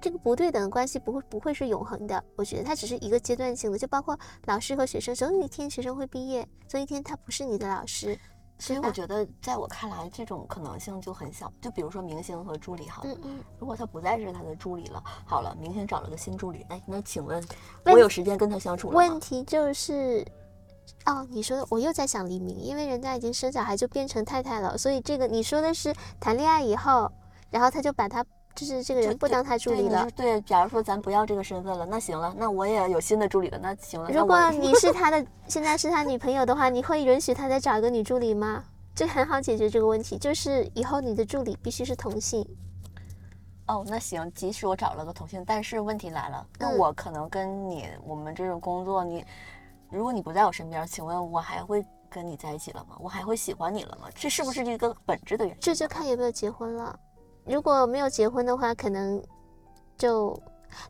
[0.00, 8.18] 这个不对等的关系不会不会是永恒的，我觉得它只是一个阶段性的，就包括老师和学生，总有一天学生会毕业，总有一天他不是你的老师。
[8.60, 11.52] 所以我觉得，在我看来，这种可能性就很小。
[11.60, 17.40] 就比如说明星和助理，好，嗯嗯，如果他不再是他的助理了，好了，明星找了个新助理，哎，那请问，
[17.84, 18.98] 我有时间跟他相处了吗？
[18.98, 20.26] 问题就是，
[21.06, 27.08] 哦，你说的，我又在想黎明，因为人家已经生小孩就变成太太了，所以这个你说的是谈恋爱以后，
[27.50, 28.24] 然后他就把他。
[28.58, 30.10] 就是这个人不当他助理了。
[30.16, 34.10] 对，假如说咱不要这个身份了，那行了，那我也有新的助理了，那行了。
[34.10, 38.64] 如果你是他的，现在是他女朋友的话，你会允许他再找一个女助理吗？
[38.96, 42.44] 这很好解决这个问题，就是以后你的助理必须是同性。
[43.66, 49.24] 哦，那行，即使我找了个同性，但是问题来了，那我可能跟你我们这种工作，你
[49.88, 52.96] 如果你不在我身边，请问我还会跟你在一起了吗？
[52.98, 54.08] 我还会喜欢你了吗？
[54.16, 55.60] 这是不是一个本质的原因？
[55.60, 56.98] 这就看有没有结婚了。
[57.48, 59.22] 如果没有结婚的话，可能
[59.96, 60.38] 就，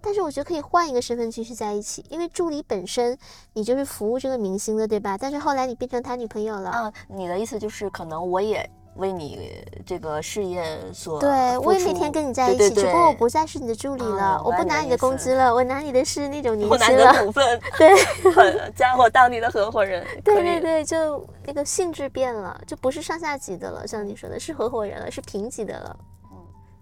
[0.00, 3.16] 但是我觉得可以换一个身份继续在一起，因为助理本身
[3.52, 5.16] 你就是服务这个明星的，对吧？
[5.16, 25.96] 但是后来你变成他女朋友了啊，你的意思就是可能我也为你这个事业所对，我也每天跟你在一起，只不过我不再是你的助理了，我不拿你的工资了，我拿你的是那种年薪了，股份， 对，加我当你的合伙人， 对对对，就那个性质变了，就不是上下级的了，像你说的是合伙人了，是平级的了。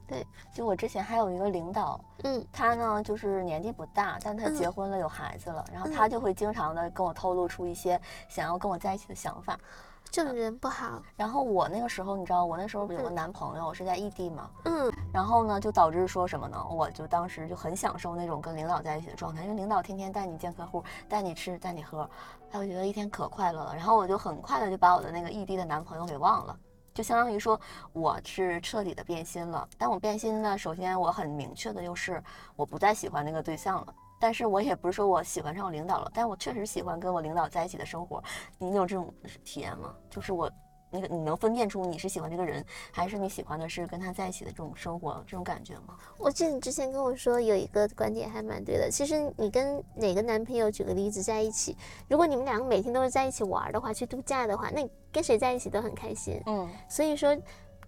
[0.06, 9.58] 对，就我之前还有一个领导，嗯，他呢就是年纪不大，但他结婚了，有孩子了，然后他就会经常的跟我透露出一些想要跟我在一起的想法，
[10.10, 11.02] 这种人不好。
[11.16, 16.64] 然后我那个时候，你知道，我那时候有个男朋友是在异地嘛，嗯，然后呢就导致说什么呢？
[16.70, 22.08] 我就当时就很享受那种跟领导在一起的状态，因为领导天天带你见客户，带你吃，带你喝，
[22.52, 23.74] 哎，我觉得一天可快乐了。
[23.74, 26.56] 然后我就很快的就把我的那个异地的男朋友给忘了。
[26.96, 27.60] 就相当于说
[27.92, 32.22] 我是彻底的变心了，但我变心呢，首先我很明确的就是
[32.56, 38.24] 我不再喜欢那个对象了，但是我也不是说我喜欢上我领导了，但我确实喜欢跟我领导在一起的生活。
[38.56, 39.12] 你有这种
[39.44, 39.94] 体验吗？
[40.08, 40.50] 就是我。
[40.90, 45.96] 那个你能分辨出你是喜欢这个人，还是你喜欢的是跟他在一起的这种生活这种感觉吗？
[46.18, 48.90] 我记得你之前跟我说有一个观点还蛮对的。
[48.90, 51.76] 其实你跟哪个男朋友，举个例子在一起，
[52.08, 56.40] 如果你们两个每天都是在一起玩的话，去度假的话，那跟谁在一起都很开心。
[56.46, 57.36] 嗯，所以说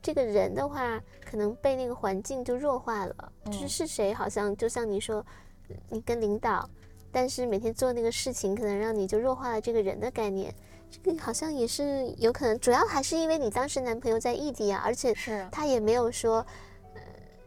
[0.03, 3.33] 这个人的话，可能被那个环境就弱化了。
[3.47, 5.25] 就是是谁，好像就像你说，
[5.89, 6.69] 你跟领导，
[7.13, 10.55] 但是每天做那个事情，可能让你就弱化了这个人的概念。
[10.91, 16.45] 这个好像也是有可能，主要还是因为你当时男朋友在异地啊，而且是他也没有说，
[16.95, 17.01] 呃，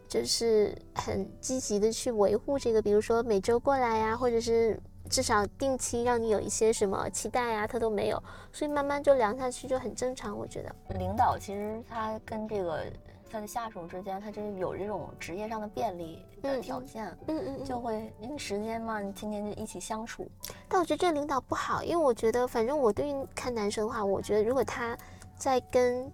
[0.08, 4.80] 就是很积极的去维护这个，比如说每周过来呀，或者是
[5.10, 10.76] 至少定期让你有一些什么期待啊，他都没有，所以慢慢就凉下去就很正常，我觉得。
[10.98, 12.86] 领导其实他跟这个。
[13.32, 20.30] 他的下属之间，他就是有这种职业上的便利的条件，嗯嗯，就会因为时间嘛，你天天就一起相处。
[20.68, 24.98] 但我觉得这领导不好，因为我觉得，反正我对于看男生的话，我觉得如果他
[25.38, 26.12] 在跟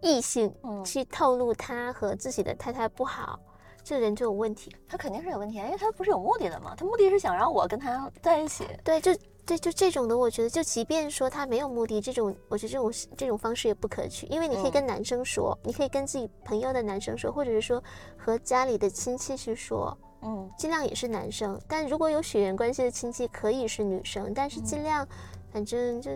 [0.00, 0.52] 异性
[0.84, 3.38] 去透露他和自己的太太不好，
[3.84, 4.74] 这人就有问题。
[4.88, 8.66] 他肯定是有问题，因为他不是有目的的嘛，他目的是想让我跟他在一起。
[8.82, 9.12] 对，就。
[9.44, 17.82] 对，就这种的，我觉得，就即便说他没有目的，这种，我觉得这种这种方式也不可取，因为你可以跟男生说，你可以跟自己朋友的男生说，或者是说
[18.16, 21.60] 和家里的亲戚去说，嗯，尽量也是男生。
[21.66, 25.06] 但如果有血缘关系的亲戚，可以是女生，但是尽量，
[25.52, 26.12] 反正就，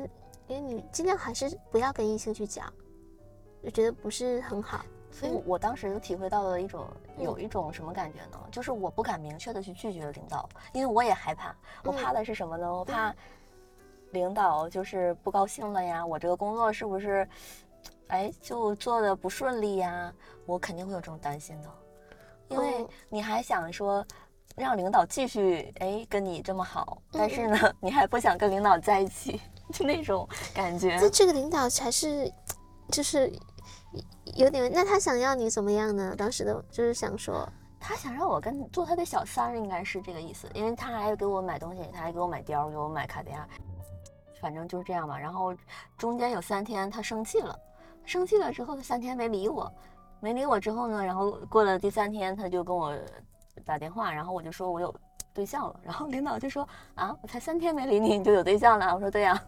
[0.47, 2.73] 因为你尽量还是不要跟异性去讲，
[3.63, 4.85] 我觉得不是很好。
[5.19, 6.87] 所以我当时就体会到了一种，
[7.19, 8.39] 有一种什么感觉呢？
[8.53, 11.57] 就是我不敢明确的去拒绝领导，因为我也害怕。
[11.85, 12.71] 我怕的是什么呢？
[12.71, 13.15] 我怕
[14.11, 17.27] 领导就是不高兴了呀，我这个工作是不是，
[18.09, 20.13] 哎，就做的不顺利呀？
[20.45, 21.69] 我肯定会有这种担心的，
[22.49, 24.07] 因为你还想说
[24.55, 29.41] 让领导继续哎跟你这么好，但是呢，你还不想跟领导在一起，
[29.73, 30.99] 就那种感觉。
[31.01, 32.31] 那这个领导才是，
[32.93, 33.33] 就是。
[34.35, 36.15] 有点，那他想要你怎么样呢？
[36.17, 43.47] 当时的就是想说，他想让我跟做他的小三，应该是这个意思，因为他还给我买东西，他还给我买貂，给我买卡地亚，
[44.41, 45.19] 反正就是这样吧。
[45.19, 45.55] 然后
[45.97, 47.59] 中间有三天他生气了，
[48.05, 49.73] 生气了之后他三天没理我，
[50.21, 52.95] 没理我之后呢，然后过了第三天他就跟我
[53.65, 54.95] 打电话，然后我就说我有
[55.33, 58.95] 对象了，然后领导就说啊，我才三天没理你，你就有对象了？
[58.95, 59.43] 我说对呀。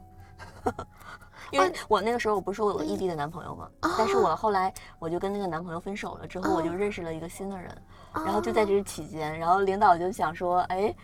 [1.51, 3.69] 因为我那个时候我不是说我有个异地的男朋友吗？
[3.97, 7.77] 但是我后来我就跟那个男朋友分手了，之后我就认识了一个新的人，
[8.13, 10.95] 然后就在这期间，然后领导就想说，哎，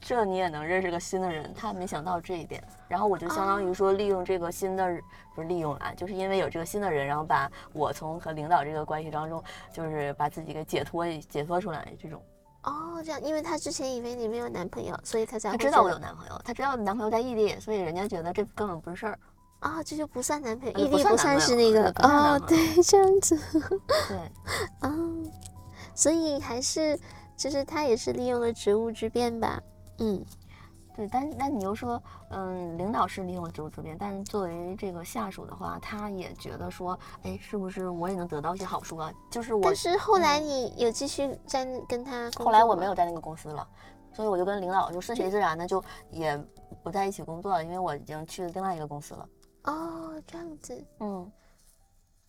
[0.00, 1.52] 这你也能认识个新的人？
[1.54, 4.86] 他没想到这一点，然后我就相当于说利用这个新的，
[5.34, 9.42] 不是利用啊，就是因为有这个新的人，然后把我从和领导这个关系当中，
[9.72, 12.22] 就是把自己给解脱解脱出来这种。
[12.64, 19.18] 哦，这样，因为他之前以为你没有男朋友，所以他才他知道我有男朋友，他知道男朋友在异地，所以人家觉得这根本不是事儿。
[19.64, 23.34] 啊，这就不算男朋友，异地不算是那个哦，对，这样子，
[24.06, 24.18] 对，
[24.80, 24.94] 啊，
[25.94, 27.00] 所以还是，
[27.34, 29.58] 就是他也是利用了职务之便吧，
[30.00, 30.22] 嗯，
[30.94, 39.10] 对，但但你又说，嗯，领导是利用了职务之便，但是作为这个下属的话，他也觉得说，哎，是不是我也能得到一些好处啊？
[39.30, 43.66] 就是我，但是后来你有继续在跟他，后来我没有在那个公司了，
[44.12, 46.38] 所以我就跟领导就顺其自然的就也
[46.82, 49.26] 不在一起工作了，因为我已经去了另外一个公司了。
[49.64, 51.30] 哦，这样子，嗯，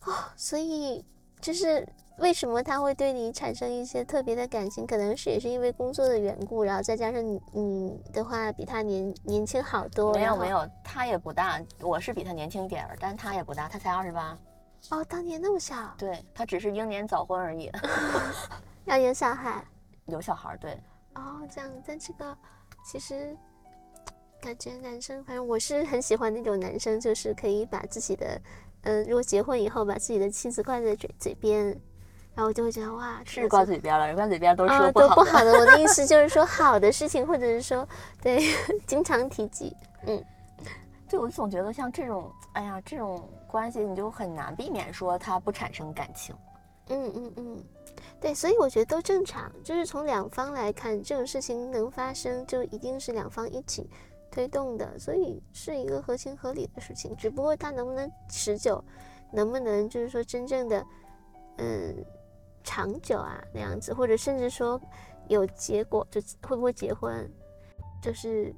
[0.04, 1.04] 哦，所以
[1.40, 1.86] 就是
[2.18, 10.14] 为什么他会对你产生一些特别的感情，可能是也是因为工作的缘故，然后再加上你你的话比他年年轻好多。
[10.14, 14.38] 没有没有，他也不大，我是比他年轻一点儿，但他也不大，他才二十八。
[14.90, 15.94] 哦，当年那么小。
[15.98, 17.70] 对他只是英年早婚而已。
[18.86, 19.62] 要有小孩。
[20.06, 20.80] 有小孩，对。
[21.16, 22.36] 哦，这样，但这个
[22.84, 23.36] 其实。
[24.46, 28.40] 感觉男生，反正我是很喜欢那种男生，就是可以把自己的
[28.82, 31.66] 呃，如果结婚以后把自己的妻子挂在嘴嘴边，
[32.32, 35.52] 然后我就会觉得哇，是挂嘴边了，人挂嘴边都是都不好的。
[35.52, 37.88] 我的意思 就是说好的事情，或者是说
[38.22, 38.40] 对
[38.86, 39.74] 经常提及，
[40.06, 40.24] 嗯，
[41.08, 46.32] 对我总觉得像这种，哎呀，这种关系你就很难避免说它不产生感情。
[46.88, 47.64] 嗯嗯嗯，
[48.20, 53.90] 对，所以我觉得都正常，就是从两方来看，这种事情能发生，就一定是两方一起
[54.30, 57.14] 推动的，所以是一个合情合理的事情。
[57.16, 58.82] 只不过它能不能持久，
[59.32, 60.84] 能不能就是说真正的，
[61.58, 62.04] 嗯，
[62.62, 64.80] 长久啊那样子，或者甚至说
[65.28, 67.30] 有结果，就会不会结婚，
[68.02, 68.54] 就是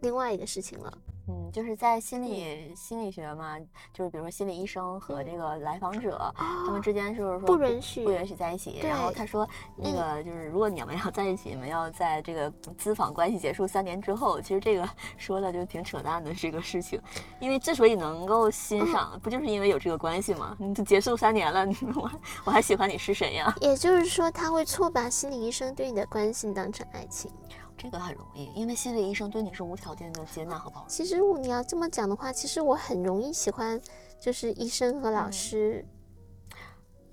[0.00, 0.98] 另外一个事情了。
[1.28, 3.58] 嗯，就是在心理心理学嘛，
[3.92, 8.80] 就是比如说心理医生和这个来访者，他们之间就是说不允许不允许在一起。
[8.82, 14.40] 然后他说，那个就是如果你们要在一起，你们要在这个咨访关系结束三年之后。
[14.40, 17.00] 其实这个说的就挺扯淡的这个事情，
[17.40, 20.56] 因为之所以能够欣赏，不就是因为有这个关系吗？
[20.60, 22.10] 你结束三年了，你我
[22.44, 23.52] 我还喜欢你是谁呀？
[23.60, 27.28] 也就是说，他会错把心理医生对你的关心当成爱情。
[27.76, 30.88] 这个很容易，因为心理医生对你是无条件的接纳和包容。
[30.88, 33.80] 其实你要这么讲的话，其实我很容易喜欢，
[34.18, 35.84] 就是医生和老师。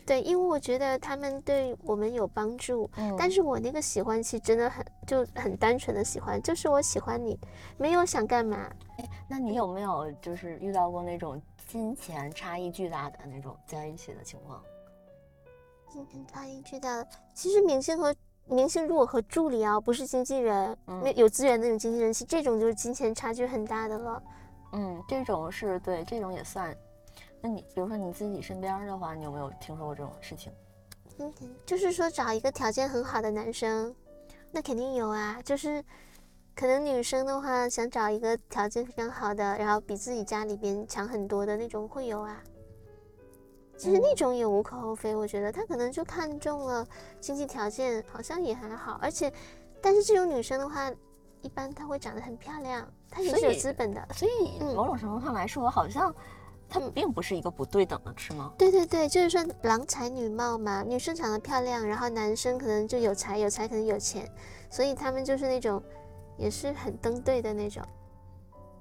[0.05, 2.89] 对，因为我觉得他们对我们有帮助。
[2.97, 3.15] 嗯。
[3.17, 7.39] 但是我那个喜欢其实真的很就很单纯的喜欢，就是我喜欢你，
[7.77, 8.69] 没有想干嘛。
[8.97, 14.61] 哎，那你有没有就是遇到过那种金钱差异巨大的那种在一起的情况？
[15.89, 18.13] 金钱差异巨大的，其实明星和。
[18.47, 24.23] 明星如果和助理啊，不是经纪人，没有资源那种经纪人，其实这种就是金钱差距很大的了。
[24.73, 26.75] 嗯，这种是对，这种也算。
[27.41, 30.51] 那你比如说你自己身边的话，你有没有听说过这种事情？
[31.19, 31.33] 嗯，
[31.65, 33.95] 就是说找一个条件很好的男生，
[34.51, 35.39] 那肯定有啊。
[35.43, 35.83] 就是
[36.55, 42.41] 可能女生的话想找一个条件非常好的，然后比自己家里边强很多的那种会有啊。
[43.75, 46.87] 其实那种也无可厚非，我觉得他可能就看中了
[47.19, 48.99] 经济条件，好像也还好。
[49.01, 49.31] 而且，
[49.81, 50.91] 但是这种女生的话，
[51.41, 54.07] 一般她会长得很漂亮，她也是有资本的。
[54.13, 56.13] 所以某种程度上来说，好像
[56.69, 58.53] 他们并不是一个不对等的，是吗？
[58.57, 64.31] 对对对，就是说郎才女貌嘛，女生长得漂亮，然后男生可能就有才，有才可能有钱，
[64.69, 65.83] 所以他们就是那种
[66.37, 67.83] 也是很登对的那种。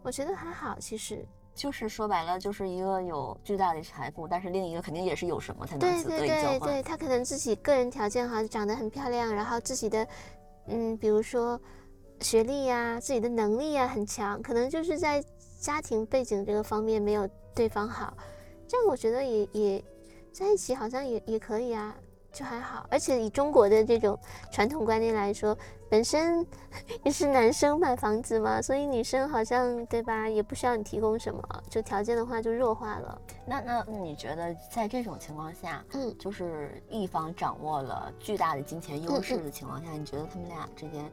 [0.03, 1.27] 我觉得还好，其实。
[1.55, 10.07] 就是说白了，就是一个有巨大的财富，但是另一个肯定也是有什么才能对对对对，他可能自己个人条件好，长得很漂亮，然后自己的，
[10.67, 11.61] 嗯，比如说
[12.21, 15.23] 学历呀，自己的能力呀很强，可能就是在
[15.61, 18.17] 家庭背景这个方面没有对方好，
[18.67, 19.85] 这样我觉得也也
[20.33, 21.95] 在一起好像也也可以啊。
[22.33, 24.19] 就还好，而且以中国的这种
[24.51, 25.57] 传统观念来说，
[25.91, 26.45] 本身
[27.05, 33.21] 也是男生买房子嘛，所以女生好像对吧，也不需要你提供什么，就条件的话就弱化了。
[33.45, 41.05] 那那你觉得在这种情况下，嗯，就是一方掌握了巨大的金钱优势的情况下，你觉得他们俩之间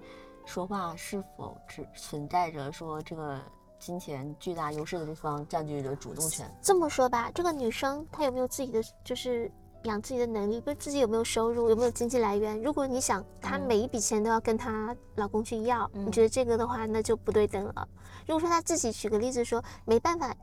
[0.45, 3.37] 说话是否只存在着说这个
[3.77, 6.49] 金钱巨大优势的这方占据着主动权？
[6.61, 9.51] 这么说吧，这个女生她有没有自己的就是？
[9.83, 12.61] 养自己的能力，不自己有没有收入，有没有经济来源？
[12.61, 17.87] 如果你想她每一笔钱都要跟她老公去要，你觉得这个的话，那就不对等了。
[18.27, 20.35] 如果说她自己举个例子说，没办法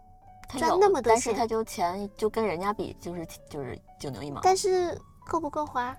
[0.48, 4.40] 赚那么多钱，但是她就钱就跟人家比，就是就是九牛一毛。
[4.42, 5.96] 但是够不够花？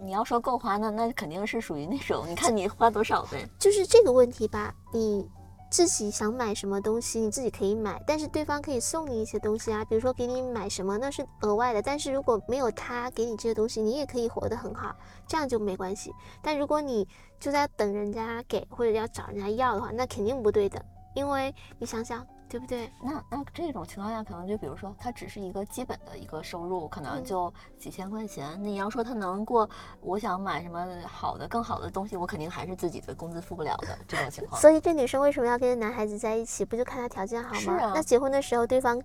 [0.00, 3.46] 你要说够花，那那肯定是属于那种，你看你花多少呗。
[3.58, 5.28] 就是这个问题吧，你。
[5.74, 11.82] 自己想买什么东西，你自己可以买，但是对方可以送你一些东西啊，比如说给你买什么，那是额外的。
[11.82, 14.94] 但是如果没有他给你这些东西，你也可以活得很好，
[15.26, 16.12] 这样就没关系。
[16.40, 17.08] 但如果你
[17.40, 20.80] 就在等人家给或者要找人家要的话，那肯定不对的，
[21.16, 22.24] 因为你想想。
[22.54, 22.88] 对不对？
[23.02, 28.56] 那那这种情况下，可能就比如说，他只是一个基本的一个收入，可能就几千块钱。
[28.62, 29.68] 你要说他能过，
[30.00, 34.60] 我想买什么好的、更好的东西，我肯定还是自己的工资付不了的这种情况。
[34.60, 36.64] 所以这女生为什么要跟男孩子在一起？
[36.64, 37.58] 不就看他条件好吗？
[37.58, 37.92] 是啊。
[37.92, 39.02] 那结婚的时候，对方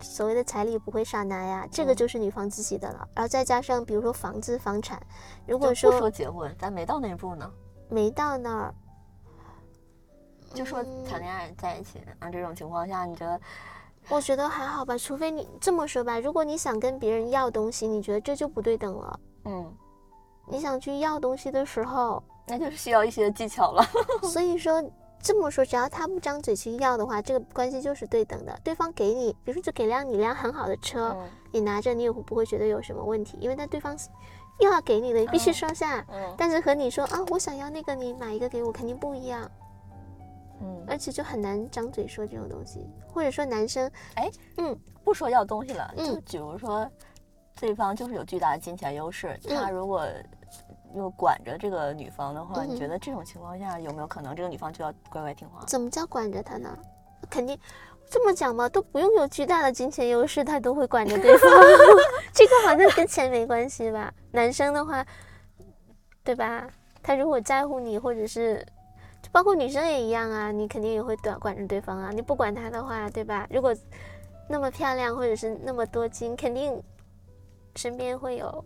[0.00, 3.06] 所谓的彩礼不会少拿呀，这个就是女方自己的了。
[3.14, 5.00] 然后再加上比如说房子、房产，
[5.46, 7.48] 如果说不说结婚，咱没到那步呢。
[7.88, 8.74] 没到那儿。
[10.52, 13.40] 就说谈恋爱在一起啊，这种情况下，你觉得？
[14.08, 19.20] 我觉得还好吧，除非你这么说吧，如果你想跟别人要东西，你觉得这就不对等了。
[19.44, 19.72] 嗯，
[20.48, 23.84] 你想去要东西的时候， 那就是需要一些技巧了。
[24.28, 24.82] 所以说
[25.20, 28.58] 这么说，只要他不张嘴去要的话，这个关系就是对等的。
[28.64, 31.16] 对方给你，比如说就给辆你辆很好的车，
[31.52, 33.96] 你拿着你也不会觉得有什么问题，因为那对方
[34.58, 36.04] 又要给你的，必须收下。
[36.08, 39.48] 嗯，但是和你说啊，我想要那个，你买一个给我，肯定不一样。
[40.62, 46.88] 嗯，而且就很难张嘴说这种东西，或者说男生，哎，嗯，不说要东西了，就比如说，
[47.60, 50.06] 对方就是有巨大的金钱优势，他如果
[50.94, 55.64] 又管着这个女方的话，你觉得这种情况下有没有可能这个女方就要乖乖听话？
[55.66, 56.78] 怎么叫管着他呢？
[57.28, 57.58] 肯定
[58.08, 61.50] 这么讲嘛，都不用有巨大的金钱优势，他都会管着对方。
[62.32, 64.12] 这个好像跟钱没关系吧？
[64.30, 65.04] 男生的话，
[66.22, 66.68] 对吧？
[67.02, 68.64] 他如果在乎你，或者是。
[69.30, 72.10] 包括女生也一样啊，你肯定也会管管着对方啊。
[72.12, 73.46] 你不管他的话，对吧？
[73.50, 73.74] 如果
[74.48, 76.82] 那么漂亮，或者是那么多金，肯定
[77.76, 78.64] 身边会有，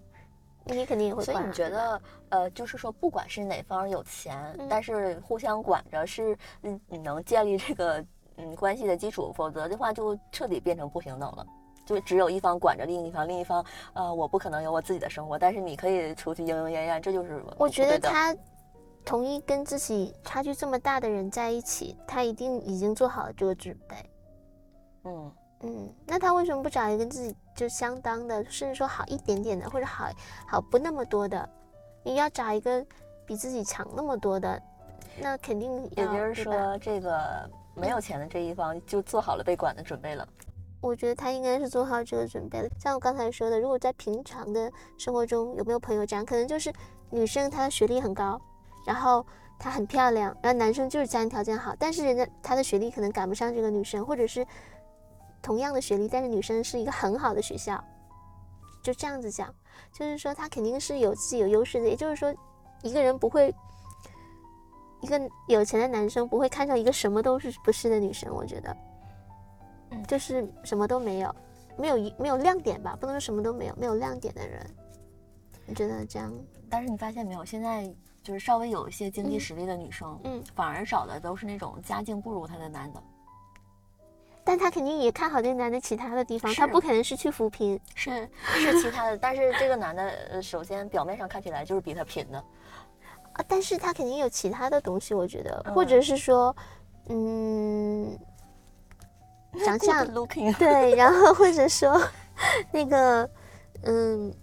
[0.65, 1.37] 你肯定也会管。
[1.37, 2.01] 所以你觉得，
[2.31, 8.05] 呃，就是说，不管是哪方有钱，但是互相管着是，嗯，能建立这个
[8.37, 9.33] 嗯关系的基础。
[9.37, 11.47] 否则的话，就彻底变成不平等了。
[11.85, 18.35] 就只有一方管着另一方，另一方，呃，我不可能有我自己的生活，但是你可以出去莺莺燕燕，这就是我觉得他。
[19.07, 23.95] 同意跟自己差距这么大的人在一起，他一定已经做好了这个准备。
[25.05, 30.11] 嗯嗯，那他为什么不找一个自己就相当的，甚至说好一点点的，或者好
[30.47, 31.49] 好不那么多的？
[32.03, 32.85] 你要找一个
[33.25, 34.61] 比自己强那么多的，
[35.21, 40.27] 那肯定也就是说，这个没有钱的这一方就做好了被管的准备了。
[40.81, 42.69] 我觉得他应该是做好这个准备了。
[42.79, 46.73] 像我刚才说的，如果在平常的生活中有没有朋友这样，可能就是
[47.11, 48.41] 女生她的学历很高。
[48.87, 49.27] 然后
[49.59, 54.47] 她很漂亮，然后男生就是家庭条件好，但是人家他的学历可能赶不上这个女生，或者是
[55.43, 57.83] 同样的学历，但是女生是一个很好的学校，
[58.83, 59.53] 就这样子讲，
[59.93, 62.35] 就是说他肯定是有自己有优势的，也就是说
[62.83, 63.55] 一个人不会，
[65.01, 68.77] 一个有钱的男生不会看上一个什么都是不是的女生，我觉得，
[70.07, 71.35] 就是什么都没有，
[71.77, 74.65] 没有一没有亮点吧，不能说什么都没有，没有亮点的人，
[75.65, 76.33] 你觉得这样？
[76.69, 77.91] 但是你发现没有，现在。
[78.27, 83.01] 就是稍微有一些经济实力的女生，嗯，反而找的都是那种家境不如她的男的，
[84.43, 90.03] 但她肯定也看好这个男的其他的地方，她不可能是去扶贫，是是其他的，但是这个男的，
[90.33, 92.39] 呃，首先表面上看起来就是比她贫的，
[93.35, 96.57] 啊，但是他肯定有其他的东西，我觉得，或者是说，
[97.09, 98.19] 嗯，
[99.65, 100.05] 长相，
[100.59, 101.97] 对，然后或者说
[102.73, 103.31] 那个，
[103.85, 104.35] 嗯，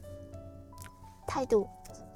[1.28, 1.68] 态度。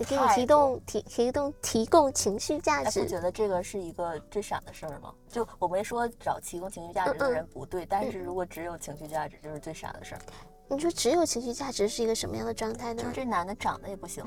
[0.05, 5.13] 给你提供提提供提供情绪价值，不觉得这个是一个最傻的事儿吗？
[5.29, 10.21] 就我没说找提供情绪价值的人不对，但是如果只有情绪价值，就是最傻的事儿。
[10.69, 13.01] 你说只有情绪价值是一个什么样的状态呢？
[13.03, 14.23] 就这男的长得也不行，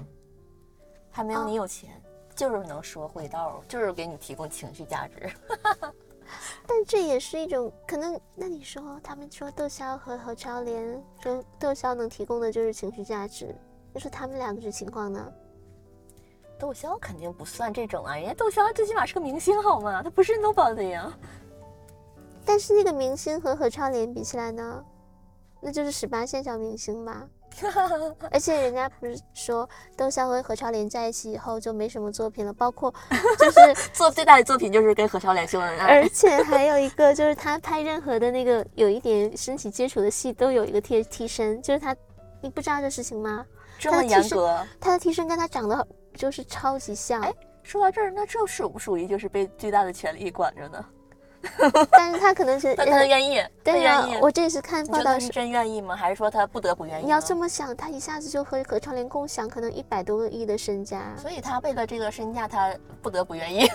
[1.10, 1.90] 还没有你有钱，
[2.34, 5.30] 就是能说会道，就是给你提供情绪价值。
[6.66, 8.18] 但这也是一种可能。
[8.34, 13.54] 那你说他们说窦骁和何超莲说窦骁能提供的就是情绪价值，
[13.92, 15.32] 你说他们两个这情况呢？
[16.60, 20.02] 窦骁肯定不算这种啊，人家窦骁最起码是个明星好吗？
[20.02, 21.10] 他不是 nobody 呀。
[22.44, 24.84] 但是那个明星和何超莲比起来呢，
[25.60, 27.26] 那就是十八线小明星吧。
[28.30, 32.92] 而且人家不是说窦骁和何超莲在一起以后就没什么作品了，包括
[33.38, 33.58] 就是
[33.92, 35.86] 做最大的作品就是跟何超莲秀恩爱。
[35.86, 41.94] 而且还有一个就是他拍任何的那个有一点身体接触的戏都有一个替替身，就是他，
[42.40, 43.44] 你不知道这事情吗？
[43.78, 45.86] 这么严格，他的替身跟他长得。
[46.20, 47.22] 就是超级像。
[47.22, 50.84] 哎，说到这儿，那这属不属于就是被巨大的权力管着呢？
[51.92, 54.06] 但是他可能是， 他愿意，对呀。
[54.20, 55.96] 我这次看报道是真愿意吗？
[55.96, 57.04] 还是说他不得不愿意？
[57.06, 63.66] 你要这么想，他一下子就和何超莲共享可能一百多个亿的身家，所以他为了这个身价，他不得不愿意。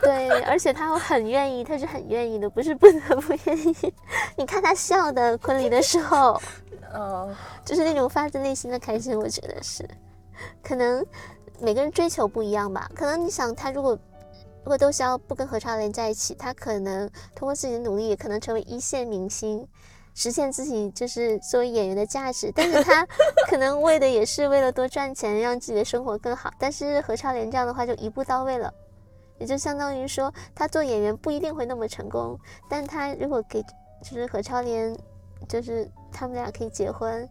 [0.00, 3.76] 对，而且他很愿意，他是很愿意的，不是不得不愿意。
[4.36, 6.40] 你看他笑的婚礼的时候，
[6.94, 9.86] 嗯，就是那种发自内心的开心，我觉得是。
[10.62, 11.04] 可能
[11.60, 12.90] 每个人追求不一样吧。
[12.94, 13.98] 可能你想，他如果
[14.62, 19.66] 如果窦骁不跟何超莲在一起，他可能通过自己的努力，也可能成为一线明星，
[20.14, 22.52] 实现自己就是作为演员的价值。
[22.54, 23.06] 但是他
[23.48, 26.52] 可能为的也是为了多赚钱，让自己的生活更好。
[26.58, 28.72] 但是何超莲这样的话就一步到位了，
[29.38, 32.38] 也就相当于说他做演员不一定会那么成功，
[32.68, 33.62] 但他如果给
[34.02, 34.94] 就是何超莲，
[35.48, 37.26] 就是他们俩可以结婚，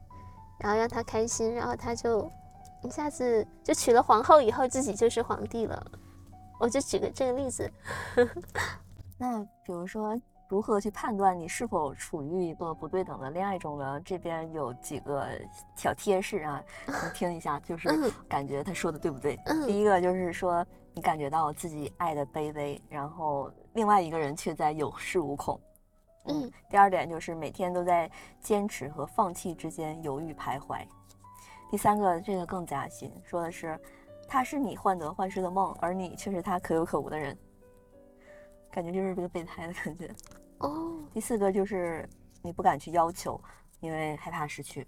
[0.60, 2.30] 然后让他开心，然后他就。
[2.84, 5.86] 一下子就娶了皇后以后，自己就是皇帝了。
[6.59, 7.71] 我就举个这个例子。
[9.17, 10.19] 那比如说，
[10.49, 13.99] 如何去判断你是否处于一个不对等的恋爱中呢？
[14.01, 15.27] 这边有几个
[15.75, 17.89] 小贴士啊，你听一下，就是
[18.27, 19.38] 感觉他说的对不对？
[19.65, 25.59] 第一个就是说，你感觉到自己爱的卑微，然后另外一个人却在有恃无恐。
[26.25, 26.49] 嗯。
[26.69, 28.09] 第二点就是每天都在
[28.41, 30.86] 坚持和放弃之间犹豫徘徊。
[31.70, 33.80] 第三个，这个更加新，说的是，
[34.28, 37.38] 他是你患得患失的梦，而你却是他可有可无的人。
[38.72, 40.09] 感觉就是这个备胎的感觉。
[40.59, 42.07] 哦，第四个就是
[42.41, 43.39] 你不敢去要求，
[43.80, 44.88] 因为害怕失去。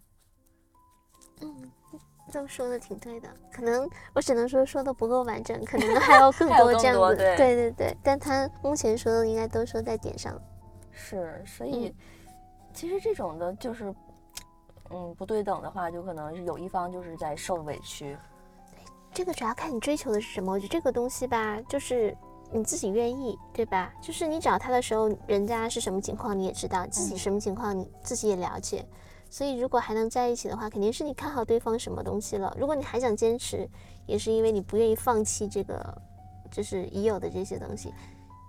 [1.41, 1.71] 嗯，
[2.32, 7.15] 都说的挺对的，可能我只能说说的不够完整，可能还要更 多这样子。
[7.15, 10.39] 对对对，但他目前说的应该都说在点上。
[10.91, 11.95] 是，所以
[12.73, 13.93] 其实这种的就是，
[14.93, 18.17] 嗯，不对等的话，就可能是有一方就是在受委屈。
[18.71, 18.79] 对，
[19.13, 20.51] 这个主要看你追求的是什么。
[20.51, 22.15] 我觉得这个东西吧，就是
[22.51, 23.93] 你自己愿意，对吧？
[24.01, 28.85] 就是你找他的时候，人家是什么情况你也知道，自己什么情况你自己也了解。
[29.29, 32.53] 所以，如果还能在一起的话，肯定是你看好对方什么东西了。
[32.59, 33.65] 如果你还想坚持，
[34.05, 36.01] 也是因为你不愿意放弃这个，
[36.51, 37.93] 就是已有的这些东西。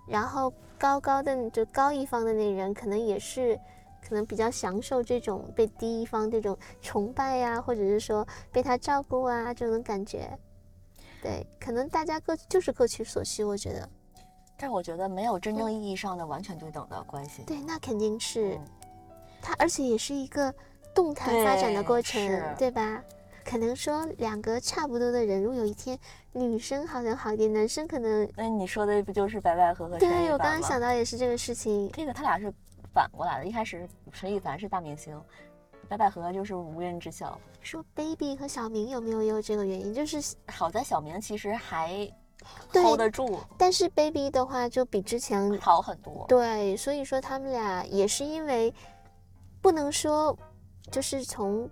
[0.08, 3.56] 然后，高高的就高一方的那人，可能也是，
[4.06, 10.30] 可能比较享受这种被第一方这种崇拜呀，或者是说被他照顾啊这种感觉。
[11.22, 13.88] 对，可能大家各就是各取所需，我觉得。
[14.56, 17.42] 但我觉得没有真正意义上的完全对等的关系。
[17.44, 18.58] 对，那肯定是，
[19.40, 20.52] 他而且也是一个。
[20.94, 22.20] 动态发展的过程，
[22.58, 23.02] 对吧？
[23.46, 25.98] 可能说两个差不多的人，如果有一天
[26.32, 28.28] 女生好像好一点，男生可能……
[28.36, 31.90] 那你说的不就是白百合和陈对，我刚刚想到也是这个事情。
[31.94, 32.52] 这个他俩是
[32.92, 35.20] 反过来的，一开始陈羽凡是大明星，
[35.88, 37.38] 白百合就是无人知晓。
[37.60, 39.92] 说 baby 和小明有没有也有这个原因？
[39.94, 42.10] 就是好在小明其实还
[42.72, 46.24] hold 得住，但是 baby 的话就比之前好很多。
[46.28, 48.72] 对，所以说他们俩也是因为
[49.60, 50.36] 不能说。
[50.90, 51.70] 就是从，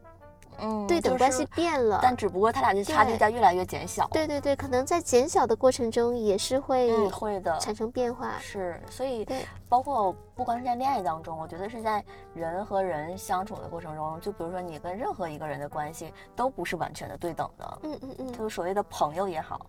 [0.60, 4.06] 嗯，对等关系变了，但只不过他俩的差距在越来越减小。
[4.12, 8.38] 对对对，可能在减小的过程中也是会会的产生变化。
[8.40, 9.26] 是，所以
[9.68, 12.04] 包括不光是在恋爱当中，我觉得是在
[12.34, 17.78] 人和人相处的过程中，就比如说你跟任何一个人的关系都不是完全的对等的。
[17.82, 19.66] 嗯嗯嗯，就是所谓的朋友也好，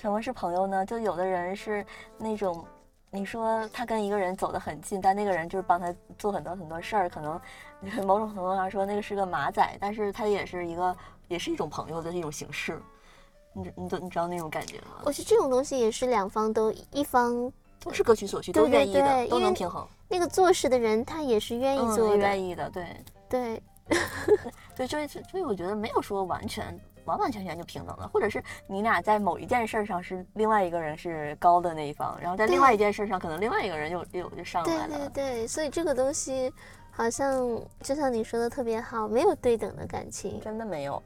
[0.00, 0.84] 什么是朋友呢？
[0.86, 1.84] 就有的人是
[2.18, 2.64] 那种。
[3.10, 7.40] 你说他跟一个人走得很近，但那个人就是帮他做很多很多事儿，可能
[8.06, 10.94] 某种程度上说那个是个马仔，但是他也是一个，
[11.28, 12.80] 也是一种朋友的一种形式。
[13.52, 15.00] 你你你知道那种感觉吗？
[15.04, 17.50] 我觉得这种东西也是两方都一方
[17.80, 19.86] 都是各取所需，都愿意的，都能平衡。
[20.08, 22.86] 那个做事的人他也是愿意做的，愿意的，对
[23.28, 23.62] 对
[24.76, 26.78] 对，所以所以我觉得没有说完全。
[27.06, 34.88] 完完全全就平等了，或者是你俩在某一件事上是另外一个人是高的那一方，然后在另外一件事上可能另外一个人又又就上来了。
[34.88, 36.52] 对对对，所以这个东西
[36.90, 41.02] 好像就像你说的特别好，没有对等的感情，真的没有。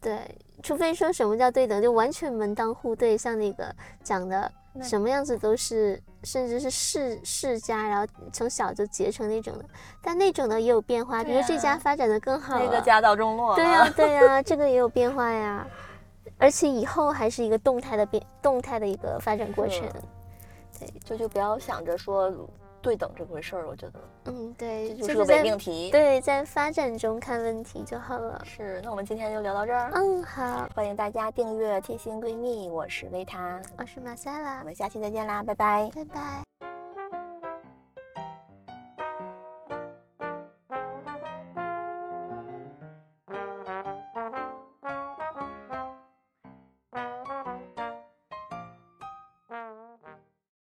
[0.00, 0.20] 对，
[0.62, 3.74] 除非说什么叫对等，就完全门当户对，像那个
[4.04, 4.52] 讲的。
[4.82, 9.64] 什么样子都是，甚至是世世家，然后从小就结成那种的。
[10.02, 13.54] 但那种的也有变化，比如这家发展的更好，那个家道中落。
[13.54, 15.66] 对呀， 对呀，这个也有变化呀。
[16.38, 19.88] 而且以后还是一个动态的变，动态的一个发展过程。
[20.78, 22.32] 对，就就不要想着说。
[22.80, 25.90] 对等这回事儿，我觉得，嗯，对，这就是个伪命题。
[25.90, 28.40] 对，在发展中看问题就好了。
[28.44, 29.90] 是，那我们今天就聊到这儿。
[29.94, 36.77] 嗯，好，欢迎大家订阅贴心闺蜜，我是维塔，我是马赛拉，我们下期再见啦，拜拜，拜拜。